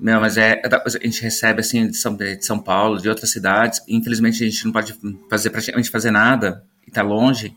[0.00, 3.30] Meu, mas é, é a gente recebe, assim, de São, de São Paulo, de outras
[3.30, 3.82] cidades.
[3.88, 4.94] Infelizmente, a gente não pode
[5.28, 7.54] fazer praticamente fazer nada, e tá longe.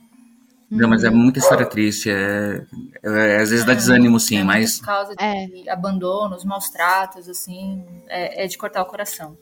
[0.69, 2.09] Não, mas é muita história triste.
[2.09, 2.63] É,
[3.03, 4.79] é- às vezes dá desânimo, sim, É mas...
[4.79, 9.37] Por causa de abandonos, maus tratos, assim, é, é de cortar o coração.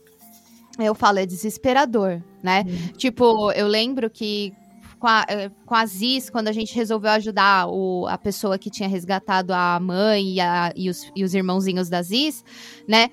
[0.79, 2.63] eu falo, é desesperador, né?
[2.97, 4.53] Tipo, eu lembro que
[4.99, 5.25] com a,
[5.65, 9.79] com a Ziz, quando a gente resolveu ajudar o, a pessoa que tinha resgatado a
[9.79, 12.43] mãe e, a- e os, e os irmãozinhos da Ziz,
[12.87, 13.09] né?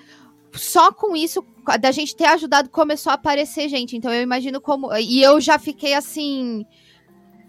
[0.53, 1.45] Só com isso,
[1.81, 3.97] da gente ter ajudado, começou a aparecer gente.
[3.97, 4.93] Então eu imagino como.
[4.97, 6.65] E eu já fiquei assim.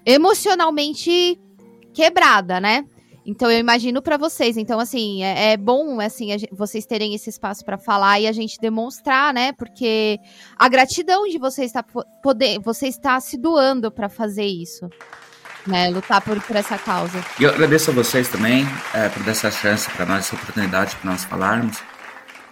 [0.05, 1.39] emocionalmente
[1.93, 2.85] quebrada, né?
[3.29, 4.55] Então eu imagino pra vocês.
[4.55, 8.57] Então assim, é, é bom assim vocês terem esse espaço pra falar e a gente
[8.59, 9.51] demonstrar, né?
[9.51, 10.17] Porque
[10.57, 14.89] a gratidão de você estar po- poder, você está se doando pra fazer isso,
[15.67, 15.89] né?
[15.89, 17.21] Lutar por, por essa causa.
[17.37, 20.95] E eu agradeço a vocês também é, por dar essa chance para nós, essa oportunidade
[20.95, 21.77] para nós falarmos.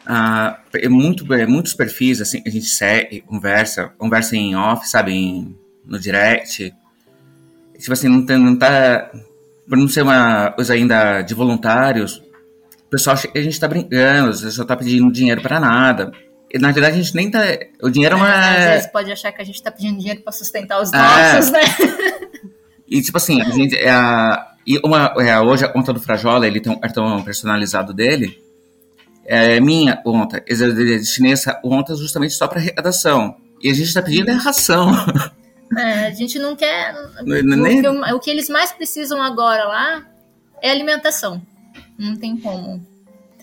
[0.06, 5.14] Ah, é muito, é, muitos perfis, assim, a gente segue, conversa, conversa em off, sabe,
[5.14, 6.72] em- no direct.
[7.80, 9.10] Tipo assim, não, tem, não tá...
[9.68, 12.18] Por não ser uma coisa ainda de voluntários,
[12.86, 16.12] o pessoal acha que a gente tá brincando, você só tá pedindo dinheiro para nada.
[16.54, 17.40] E, na verdade, a gente nem tá...
[17.82, 18.30] O dinheiro é uma...
[18.30, 20.98] Às vezes pode achar que a gente tá pedindo dinheiro pra sustentar os É.
[20.98, 21.60] nossos, né?
[22.88, 26.46] E tipo assim, a gente, é, a- e uma, é, hoje a conta do Frajola,
[26.46, 28.40] ele tem um cartão personalizado dele,
[29.26, 30.44] é minha conta.
[30.46, 33.38] Eu destinei essa conta justamente só para arrecadação.
[33.60, 34.92] E a gente tá pedindo é ração.
[35.78, 36.94] É, a gente não quer.
[37.24, 40.06] Não- nem- O, que, o que eles mais precisam agora lá
[40.62, 41.42] é alimentação.
[41.98, 42.86] Não tem como.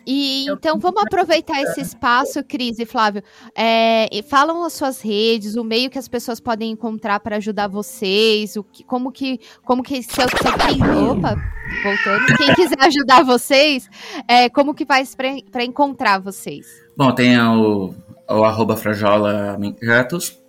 [0.04, 3.22] E então vamos aproveitar esse espaço, Cris e Flávio.
[3.56, 8.56] É, falam as suas redes, o meio que as pessoas podem encontrar para ajudar vocês,
[8.56, 11.36] o que, como que, como que se eu quem, opa,
[11.84, 13.88] voltando, quem quiser ajudar vocês,
[14.26, 16.66] é, como que faz para encontrar vocês?
[16.96, 17.94] Bom, tem o,
[18.28, 20.41] o arroba Frajola Gatos.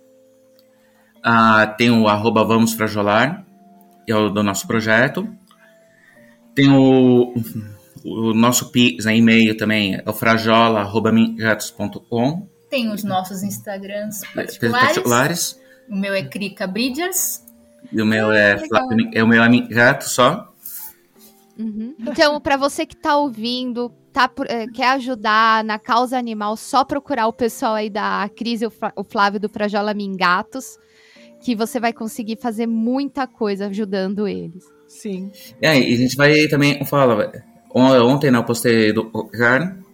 [1.24, 3.44] Ah, tem o arroba Vamos Frajolar,
[4.04, 5.26] que é o do nosso projeto.
[6.54, 7.32] Tem o,
[8.04, 12.46] o nosso Pix, né, e-mail também, é o frajola.mingatos.com.
[12.68, 14.86] Tem os nossos Instagrams Particulares.
[14.86, 15.58] particulares.
[15.88, 17.42] O meu é Krika Bridgers.
[17.90, 18.68] E o meu é, legal.
[18.68, 20.52] Flávio- é o meu amigo gato só.
[21.58, 21.94] Uhum.
[22.00, 27.28] Então, para você que tá ouvindo, tá, é, quer ajudar na causa animal, só procurar
[27.28, 30.76] o pessoal aí da Cris e o Flávio do Frajola Mingatos,
[31.44, 34.64] que você vai conseguir fazer muita coisa ajudando eles.
[34.88, 35.30] Sim.
[35.60, 37.30] E aí, a gente vai também, fala,
[37.74, 39.84] on- ontem né, eu postei do carne.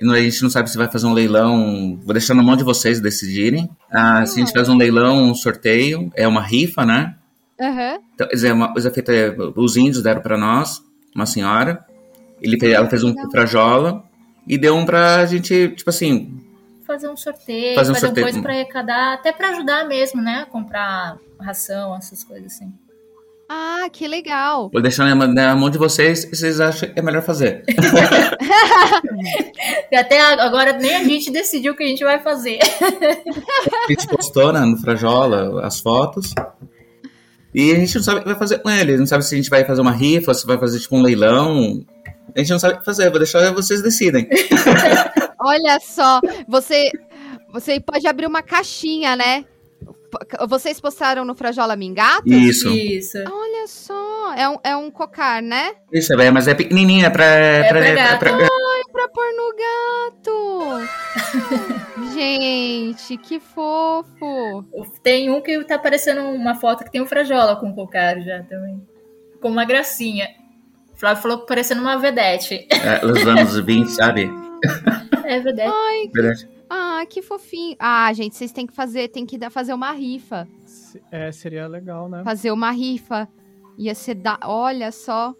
[0.00, 1.98] A gente não sabe se vai fazer um leilão.
[2.02, 3.68] Vou deixar na mão de vocês decidirem.
[3.92, 7.14] Ah, se a gente faz um leilão, um sorteio, é uma rifa, né?
[7.60, 7.98] Aham.
[8.14, 9.12] Então, quer dizer, uma coisa feita,
[9.56, 10.82] os índios deram pra nós,
[11.14, 11.84] uma senhora.
[12.42, 13.30] Ele fez, ela fez um Legal.
[13.30, 14.04] frajola
[14.48, 16.32] e deu um pra gente, tipo assim,
[16.86, 18.26] Fazer um sorteio, Fazer um fazer, sorteio.
[18.26, 20.46] coisa pra arrecadar, até pra ajudar mesmo, né?
[20.50, 22.72] Comprar ração, essas coisas assim.
[23.48, 24.70] Ah, que legal.
[24.72, 27.62] vou deixar na, na mão de vocês e vocês acham que é melhor fazer.
[29.90, 32.58] E até agora nem a gente decidiu o que a gente vai fazer.
[32.82, 36.34] A gente postou né, no Frajola as fotos.
[37.54, 38.96] E a gente não sabe o que vai fazer com ele.
[38.96, 41.84] Não sabe se a gente vai fazer uma rifa, se vai fazer tipo um leilão.
[42.34, 43.10] A gente não sabe o que fazer.
[43.10, 44.28] Vou deixar vocês decidem.
[45.44, 46.90] Olha só, você
[47.52, 49.44] você pode abrir uma caixinha, né?
[50.48, 52.28] Vocês postaram no Frajola Mingato?
[52.32, 52.68] Isso.
[52.70, 53.18] Isso.
[53.18, 55.72] Olha só, é um, é um cocar, né?
[55.92, 57.24] Isso, é, mas é pequenininha, é pra...
[57.24, 58.18] É pra gato.
[58.20, 58.48] pra-
[58.92, 59.54] Pra pôr no
[60.22, 60.86] gato.
[62.14, 64.64] Gente, que fofo.
[65.02, 68.80] Tem um que tá aparecendo uma foto que tem um frajola com cocar já também.
[69.40, 70.28] Com uma gracinha.
[70.94, 72.68] O Flávio falou que parecendo uma vedete.
[72.70, 74.30] é, os anos 20, sabe?
[75.24, 76.10] É vedete.
[76.12, 76.48] Verdade.
[76.68, 77.76] Ah, que fofinho.
[77.78, 80.46] Ah, gente, vocês têm que fazer, tem que dar, fazer uma rifa.
[81.10, 82.22] É, seria legal, né?
[82.24, 83.28] Fazer uma rifa.
[83.78, 84.38] Ia ser da.
[84.44, 85.34] Olha só.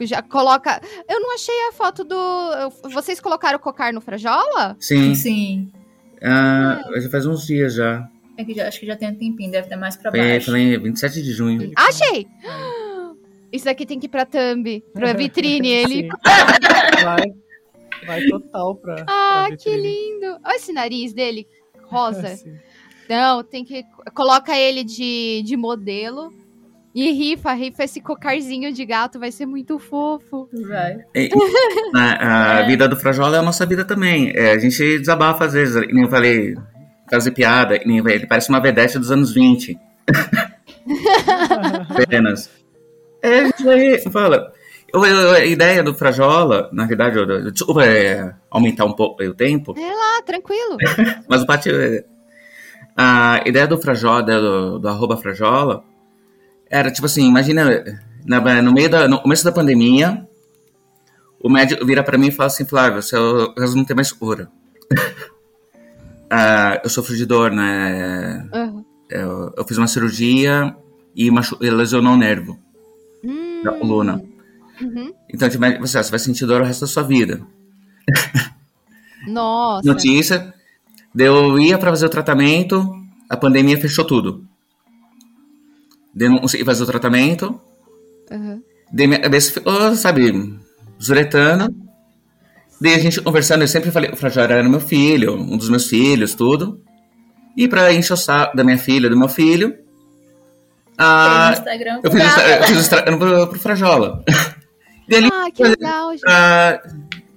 [0.00, 0.80] Já coloca.
[1.08, 2.16] Eu não achei a foto do.
[2.90, 4.76] Vocês colocaram o cocar no Frajola?
[4.78, 5.14] Sim.
[5.14, 5.72] Sim.
[6.22, 8.08] Ah, já faz uns dias já.
[8.36, 10.46] É que já, acho que já tem um tempinho, deve ter mais pra baixo.
[10.46, 11.72] falei 27 de junho.
[11.76, 12.26] Achei!
[13.52, 15.68] Isso aqui tem que ir pra thumb, pra vitrine.
[15.68, 16.08] Ele.
[17.02, 17.34] Vai.
[18.06, 19.04] Vai total pra.
[19.08, 20.38] Ah, pra que lindo.
[20.44, 21.46] Olha esse nariz dele,
[21.84, 22.26] rosa.
[22.28, 22.54] Assim.
[23.08, 23.84] Não, tem que.
[24.14, 26.32] Coloca ele de, de modelo.
[26.92, 30.48] E rifa, rifa esse cocarzinho de gato, vai ser muito fofo.
[30.66, 30.98] Vai.
[31.14, 31.30] E-
[31.94, 34.32] a a vida do Frajola é a nossa vida também.
[34.34, 36.56] É, a gente desabafa às vezes, nem eu falei,
[37.08, 39.78] fazer piada, nem ele parece uma vedete dos anos 20.
[42.02, 42.50] Apenas.
[43.22, 44.52] É, a gente fala.
[44.92, 49.22] Eu- eu- a ideia do Frajola, na verdade, eu, eu- desculpa é, aumentar um pouco
[49.22, 50.76] o tempo, Ah, tranquilo.
[51.28, 51.70] mas o Pati.
[51.70, 52.04] é,
[52.96, 55.84] A ideia do Frajola, do, do arroba Frajola,
[56.68, 57.64] era tipo assim: imagina,
[58.26, 60.26] na- no meio da, no começo da pandemia,
[61.42, 64.50] o médico vira pra mim e fala assim: Flávio, seu caso não tem mais cura.
[66.32, 68.46] Ah, eu sofro de dor, né?
[68.52, 68.84] Aham.
[69.10, 70.76] Eu, eu fiz uma cirurgia
[71.16, 72.56] e, machu- lesionou o nervo
[73.24, 74.22] Hum, da coluna.
[74.80, 75.12] Uhum.
[75.32, 75.48] Então,
[75.80, 77.40] você, você vai sentir dor o resto da sua vida.
[79.26, 79.86] Nossa.
[79.86, 80.54] Notícia:
[81.16, 82.94] eu ia pra fazer o tratamento,
[83.28, 84.44] a pandemia fechou tudo.
[86.14, 87.60] Daí eu não consegui fazer o tratamento,
[88.30, 88.60] Aham.
[88.92, 90.58] daí minha cabeça ficou, sabe,
[91.00, 91.74] zuretando.
[92.80, 95.86] Daí a gente conversando, eu sempre falei, o Frajora era meu filho, um dos meus
[95.86, 96.82] filhos, tudo.
[97.56, 99.76] E pra encher o saco da minha filha, do meu filho,
[100.96, 102.00] ah, Instagram.
[102.02, 102.40] eu fiz, o Nada.
[102.40, 104.24] Instra- eu fiz o Instagram pro, pro Frajola.
[105.10, 106.20] Ele, Ah, que legal, gente.
[106.20, 106.82] pra,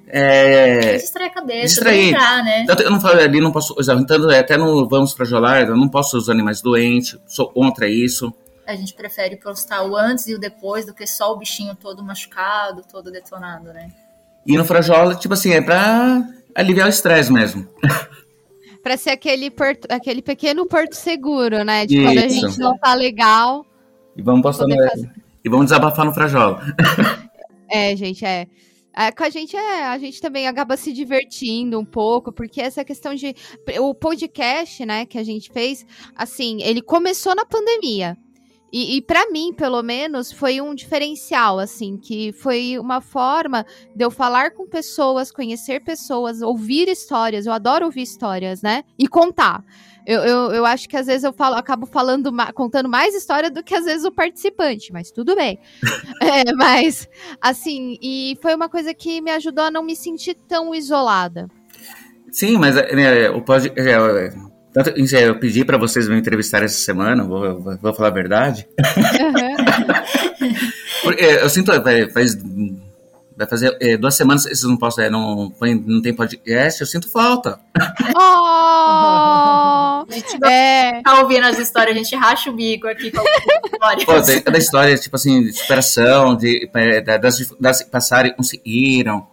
[0.08, 2.12] é, Distrair a cabeça, Distrair.
[2.12, 2.66] brincar, né?
[2.68, 3.96] Tanto eu não falo ali, não posso usar.
[4.06, 8.32] Tanto é, até no Vamos Frajolar, eu não posso usar animais doentes, sou contra isso.
[8.68, 12.04] A gente prefere postar o antes e o depois do que só o bichinho todo
[12.04, 13.90] machucado, todo detonado, né?
[14.46, 16.24] E no Frajola, tipo assim, é pra
[16.56, 17.68] aliviar o estresse mesmo.
[18.84, 21.86] Pra ser aquele, porto- aquele pequeno porto seguro, né?
[21.86, 22.48] De quando a Isso.
[22.50, 23.66] gente não tá legal.
[24.14, 24.42] E vamos.
[24.58, 25.10] Poder fazer.
[25.46, 26.62] E vamos desabafar no Frajola.
[27.74, 28.48] É, gente, é.
[28.96, 32.86] É, com a gente é, a gente também acaba se divertindo um pouco, porque essa
[32.86, 33.34] questão de
[33.80, 35.84] o podcast, né, que a gente fez,
[36.16, 38.16] assim, ele começou na pandemia.
[38.72, 43.66] E, e para mim, pelo menos, foi um diferencial, assim, que foi uma forma
[43.96, 47.48] de eu falar com pessoas, conhecer pessoas, ouvir histórias.
[47.48, 48.84] Eu adoro ouvir histórias, né?
[48.98, 49.64] E contar.
[50.06, 53.64] Eu, eu, eu acho que às vezes eu falo, acabo falando, contando mais história do
[53.64, 55.60] que às vezes o participante, mas tudo bem.
[56.22, 57.08] É, mas,
[57.42, 61.48] assim, e foi uma coisa que me ajudou a não me sentir tão isolada.
[62.32, 64.34] Sim, mas né, o pod, é, é,
[64.74, 68.12] tanto, é, eu pedi pra vocês me entrevistar essa semana, vou, vou, vou falar a
[68.12, 68.68] verdade.
[71.04, 72.36] Porque eu sinto, vai, faz,
[73.38, 75.54] vai fazer é, duas semanas vocês não postam, é, não,
[75.86, 77.60] não tem podcast, eu sinto falta.
[78.16, 80.04] oh!
[80.10, 83.22] A gente não É, tá ouvindo as histórias, a gente racha o bico aqui com
[83.22, 83.26] Pô,
[83.98, 84.26] histórias.
[84.28, 87.38] tem cada história, tipo assim, de superação, de, é, da- das
[87.82, 89.26] que passaram e conseguiram.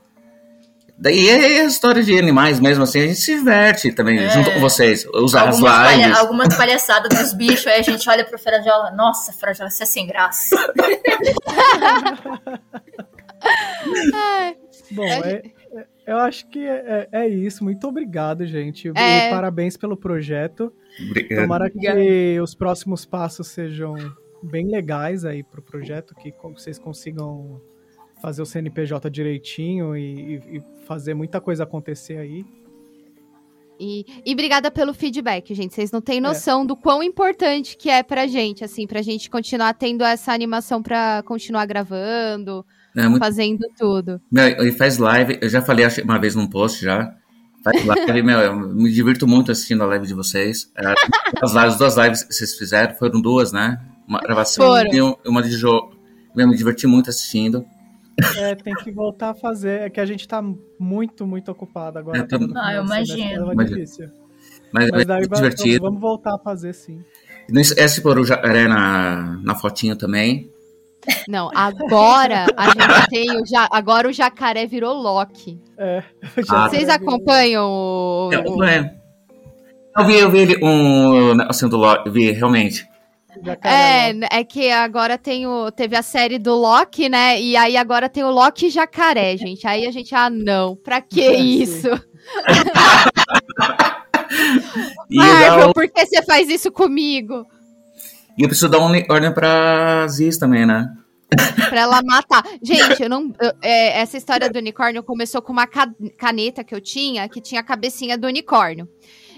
[0.96, 4.30] Daí é a história de animais mesmo, assim, a gente se diverte também, É.
[4.30, 5.04] junto com vocês.
[5.14, 6.18] Usar as Algumas, palha- lives.
[6.18, 10.06] algumas palhaçadas dos bichos, aí a gente olha pro Frajola, nossa, Frajola, você é sem
[10.06, 10.56] graça.
[14.92, 15.42] Bom, É, é-
[15.78, 17.62] é- eu acho que é, é isso.
[17.62, 18.88] Muito obrigado, gente.
[18.96, 19.28] É.
[19.28, 20.72] E parabéns pelo projeto.
[21.08, 21.42] Obrigado.
[21.42, 23.94] Tomara que os próximos passos sejam
[24.42, 27.60] bem legais aí pro projeto, que vocês consigam
[28.20, 32.44] fazer o CNPJ direitinho e, e- fazer muita coisa acontecer aí.
[33.82, 35.74] E, e obrigada pelo feedback, gente.
[35.74, 39.72] Vocês não têm noção do quão importante que é pra gente, assim, pra gente continuar
[39.72, 42.62] tendo essa animação pra continuar gravando,
[42.96, 44.20] É muito fazendo tudo.
[44.30, 47.14] Meu, e faz live, eu já falei uma vez num post já.
[47.62, 50.70] Faz live, meu, eu me divirto muito assistindo a live de vocês.
[50.76, 50.94] É,
[51.42, 53.80] As, lives, as duas lives que vocês fizeram foram duas, né?
[54.08, 54.90] Uma gravação Foram.
[54.92, 55.94] e um- uma de jogo.
[56.36, 57.64] Eu me diverti muito assistindo.
[58.36, 59.82] É, tem que voltar a fazer.
[59.82, 60.42] É que a gente tá
[60.78, 62.18] muito, muito ocupado agora.
[62.18, 63.22] Eu tô- no Ah, eu do semestre,
[63.52, 63.64] imagino.
[63.66, 64.10] difícil.
[64.72, 65.84] Mas, Mas é daí divertido.
[65.84, 67.02] vamos voltar a fazer sim.
[67.48, 70.50] De pôr o jacaré na, na fotinho também.
[71.28, 73.66] Não, agora a gente tem o ja...
[73.70, 75.58] agora o jacaré virou Loki.
[75.78, 76.02] É,
[76.48, 81.76] Ah, Vocês já- acompanham o, Eu, o- eu vi, eu vi ele, um negocinho do
[81.78, 82.88] Loki, vi, realmente.
[83.42, 87.40] Jacaré, É, é que agora tem o, teve a série do Loki, né?
[87.40, 89.66] E aí agora tem o Loki jacaré, gente.
[89.66, 91.88] Aí a gente, ah, não, pra que É, isso?
[95.10, 97.44] E Marvel, por que você faz isso comigo?
[98.40, 100.86] E eu preciso dar um ordem pra Ziz também, né?
[101.68, 102.42] Pra ela matar.
[102.60, 103.32] Gente, eu não.
[103.40, 107.40] eu- é, essa história do unicórnio começou com uma ca- caneta que eu tinha, que
[107.40, 108.88] tinha a cabecinha do unicórnio.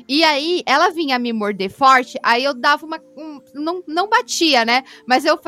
[0.08, 2.98] E aí, ela vinha me morder forte, aí eu dava uma.
[3.16, 4.82] um- não, não batia, né?
[5.06, 5.38] Mas eu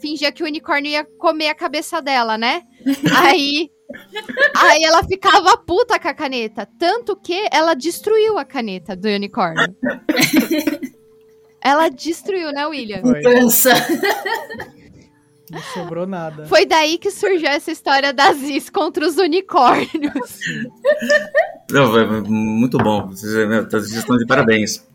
[0.00, 2.62] fingia que o unicórnio ia comer a cabeça dela, né?
[3.16, 3.70] Aí
[4.56, 6.66] Aí ela ficava puta com a caneta.
[6.78, 9.62] Tanto que ela destruiu a caneta do unicórnio.
[11.64, 13.00] ela destruiu, né, William?
[13.00, 13.22] Foi.
[13.22, 13.72] Dança.
[15.50, 16.46] Não sobrou nada.
[16.46, 20.40] Foi daí que surgiu essa história das Is contra os unicórnios.
[21.70, 23.08] Não, muito bom.
[23.08, 24.86] Vocês, né, vocês estão de parabéns.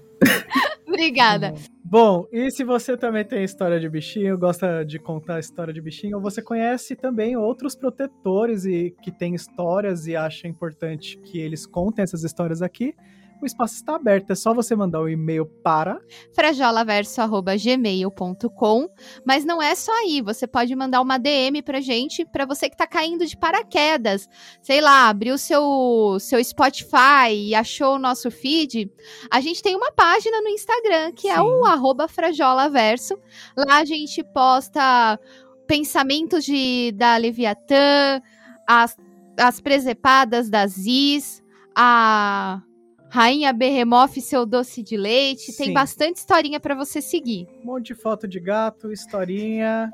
[0.88, 1.54] Obrigada.
[1.84, 6.18] Bom, e se você também tem história de bichinho, gosta de contar história de bichinho,
[6.18, 11.66] ou você conhece também outros protetores e que têm histórias e acha importante que eles
[11.66, 12.94] contem essas histórias aqui,
[13.42, 14.32] o espaço está aberto.
[14.32, 16.00] É só você mandar um e-mail para
[16.34, 18.90] frajolaverso.gmail.com.
[19.26, 22.78] Mas não é só aí, você pode mandar uma DM pra gente, pra você que
[22.78, 24.28] tá caindo de paraquedas.
[24.62, 28.92] Sei lá, abriu seu, seu Spotify e achou o nosso feed.
[29.32, 31.42] A gente tem uma página no Instagram, que é Sim.
[31.42, 33.18] o arroba frajolaverso.
[33.58, 35.20] Lá a gente posta
[35.68, 38.22] pensamentos de, da Leviatã,
[38.68, 38.98] as,
[39.38, 41.44] as presepadas da Ziz,
[41.76, 42.62] a
[43.10, 45.56] Rainha Berremoff seu doce de leite.
[45.58, 45.74] Tem Sim.
[45.74, 47.48] bastante historinha pra você seguir.
[47.64, 49.92] um monte de foto de gato, historinha.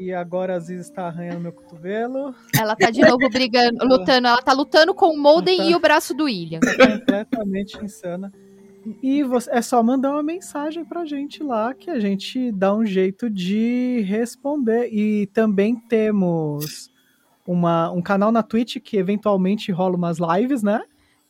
[0.00, 2.34] E agora a Ziz está arranhando meu cotovelo.
[2.58, 4.26] Ela tá de novo brigando, lutando.
[4.28, 5.64] Ela tá lutando com o Molden Tá.
[5.64, 6.60] e o braço do William.
[6.60, 8.32] Tá completamente insana.
[9.02, 12.84] E você- é só mandar uma mensagem pra gente lá que a gente dá um
[12.84, 14.88] jeito de responder.
[14.90, 16.90] E também temos
[17.46, 20.82] uma, um canal na Twitch que eventualmente rola umas lives, né?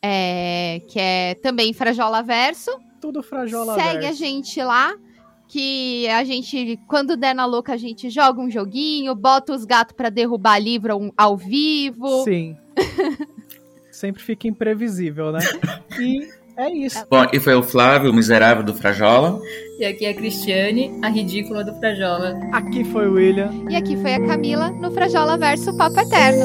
[0.07, 2.69] É, que é também Frajola Verso.
[3.01, 4.17] Tudo Frajola Segue a Verso.
[4.19, 4.93] gente lá.
[5.47, 9.95] Que a gente, quando der na louca, a gente joga um joguinho, bota os gatos
[9.95, 12.23] pra derrubar livro ao- ao vivo.
[12.23, 12.57] Sim.
[13.91, 15.39] Sempre fica imprevisível, né?
[15.99, 16.27] E
[16.57, 17.05] é isso.
[17.09, 19.39] Bom, e foi o Flávio, o miserável do Frajola.
[19.79, 22.33] E aqui é a Cristiane, a ridícula do Frajola.
[22.51, 23.51] Aqui foi o William.
[23.69, 26.43] E aqui foi a Camila no Frajola Verso Papo Eterno.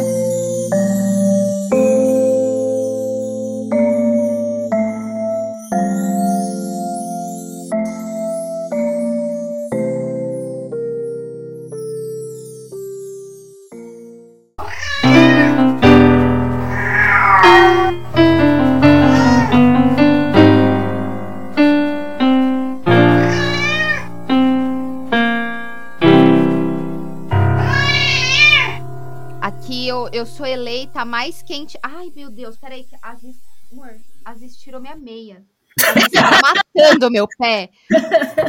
[30.98, 31.78] A mais quente.
[31.82, 32.84] Ai, meu Deus, peraí.
[32.84, 33.36] que A Aziz,
[33.70, 35.44] amor, a Aziz tirou minha meia.
[35.78, 36.40] Aziz tá
[36.74, 37.70] matando meu pé.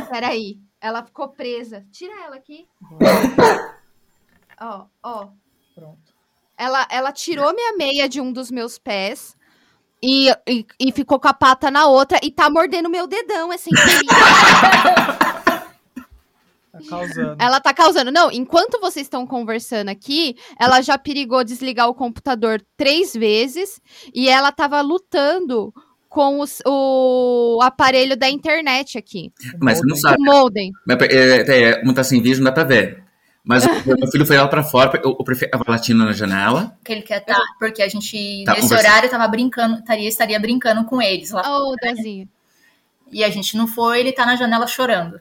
[0.10, 0.60] Peraí.
[0.80, 1.86] Ela ficou presa.
[1.92, 2.68] Tira ela aqui.
[4.60, 5.28] Ó, ó.
[5.76, 6.14] Pronto.
[6.58, 9.38] Ela, ela tirou minha meia de um dos meus pés.
[10.04, 13.70] E, e, e ficou com a pata na outra e tá mordendo meu dedão, essa
[13.74, 14.08] infeliz.
[16.72, 17.36] Tá causando.
[17.40, 18.12] Ela tá causando.
[18.12, 23.82] Não, enquanto vocês estão conversando aqui, ela já perigou desligar o computador três vezes
[24.14, 25.74] e ela tava lutando
[26.08, 29.32] com os- o aparelho da internet aqui.
[29.60, 30.18] Mas você não sabe.
[30.22, 30.72] O modem.
[30.86, 33.04] Mas, é, é, como tá sem vídeo, não dá pra ver.
[33.44, 36.78] Mas o meu filho foi lá pra fora, eu, eu prefiro a latina na janela.
[36.86, 40.86] Que ele quer tá, porque a gente, Tá, nesse horário, tava brincando, estaria, estaria brincando
[40.86, 41.42] com eles lá.
[41.60, 42.30] Ô, Dazinho.
[43.12, 45.20] E a gente não foi, ele tá na janela chorando.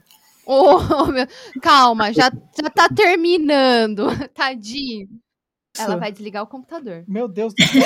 [0.51, 1.27] Ô, meu...
[1.63, 2.31] Calma, já,
[2.61, 4.07] já tá terminando.
[4.35, 5.09] Tadinho.
[5.79, 7.05] Ela vai desligar o computador.
[7.07, 7.83] Meu Deus do céu.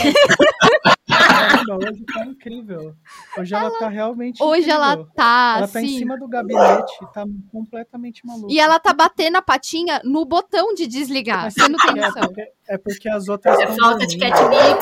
[1.06, 2.94] Caramba, hoje tá incrível.
[3.38, 5.12] Hoje ela, tá realmente Hoje ela incrível.
[5.14, 5.98] tá Ela tá em assim.
[5.98, 8.50] cima do gabinete, tá completamente maluca.
[8.52, 11.42] E ela tá batendo a patinha no botão de desligar.
[11.44, 12.22] Mas Você não tem é, noção.
[12.22, 14.80] porque, é porque as outras É falta de catnip.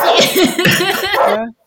[1.29, 1.62] É,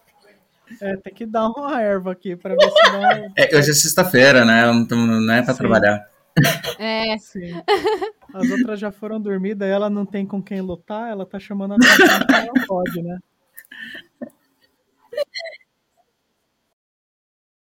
[0.82, 3.74] é, tem que dar uma erva aqui pra ver se dá um- É, hoje é
[3.74, 4.72] sexta-feira, né?
[4.74, 5.60] Então não é pra Sim.
[5.60, 6.10] trabalhar.
[6.80, 7.62] É, Sim.
[8.34, 11.74] As outras já foram dormir, daí ela não tem com quem lutar, ela tá chamando
[11.74, 13.18] a atenção que ela pode, né?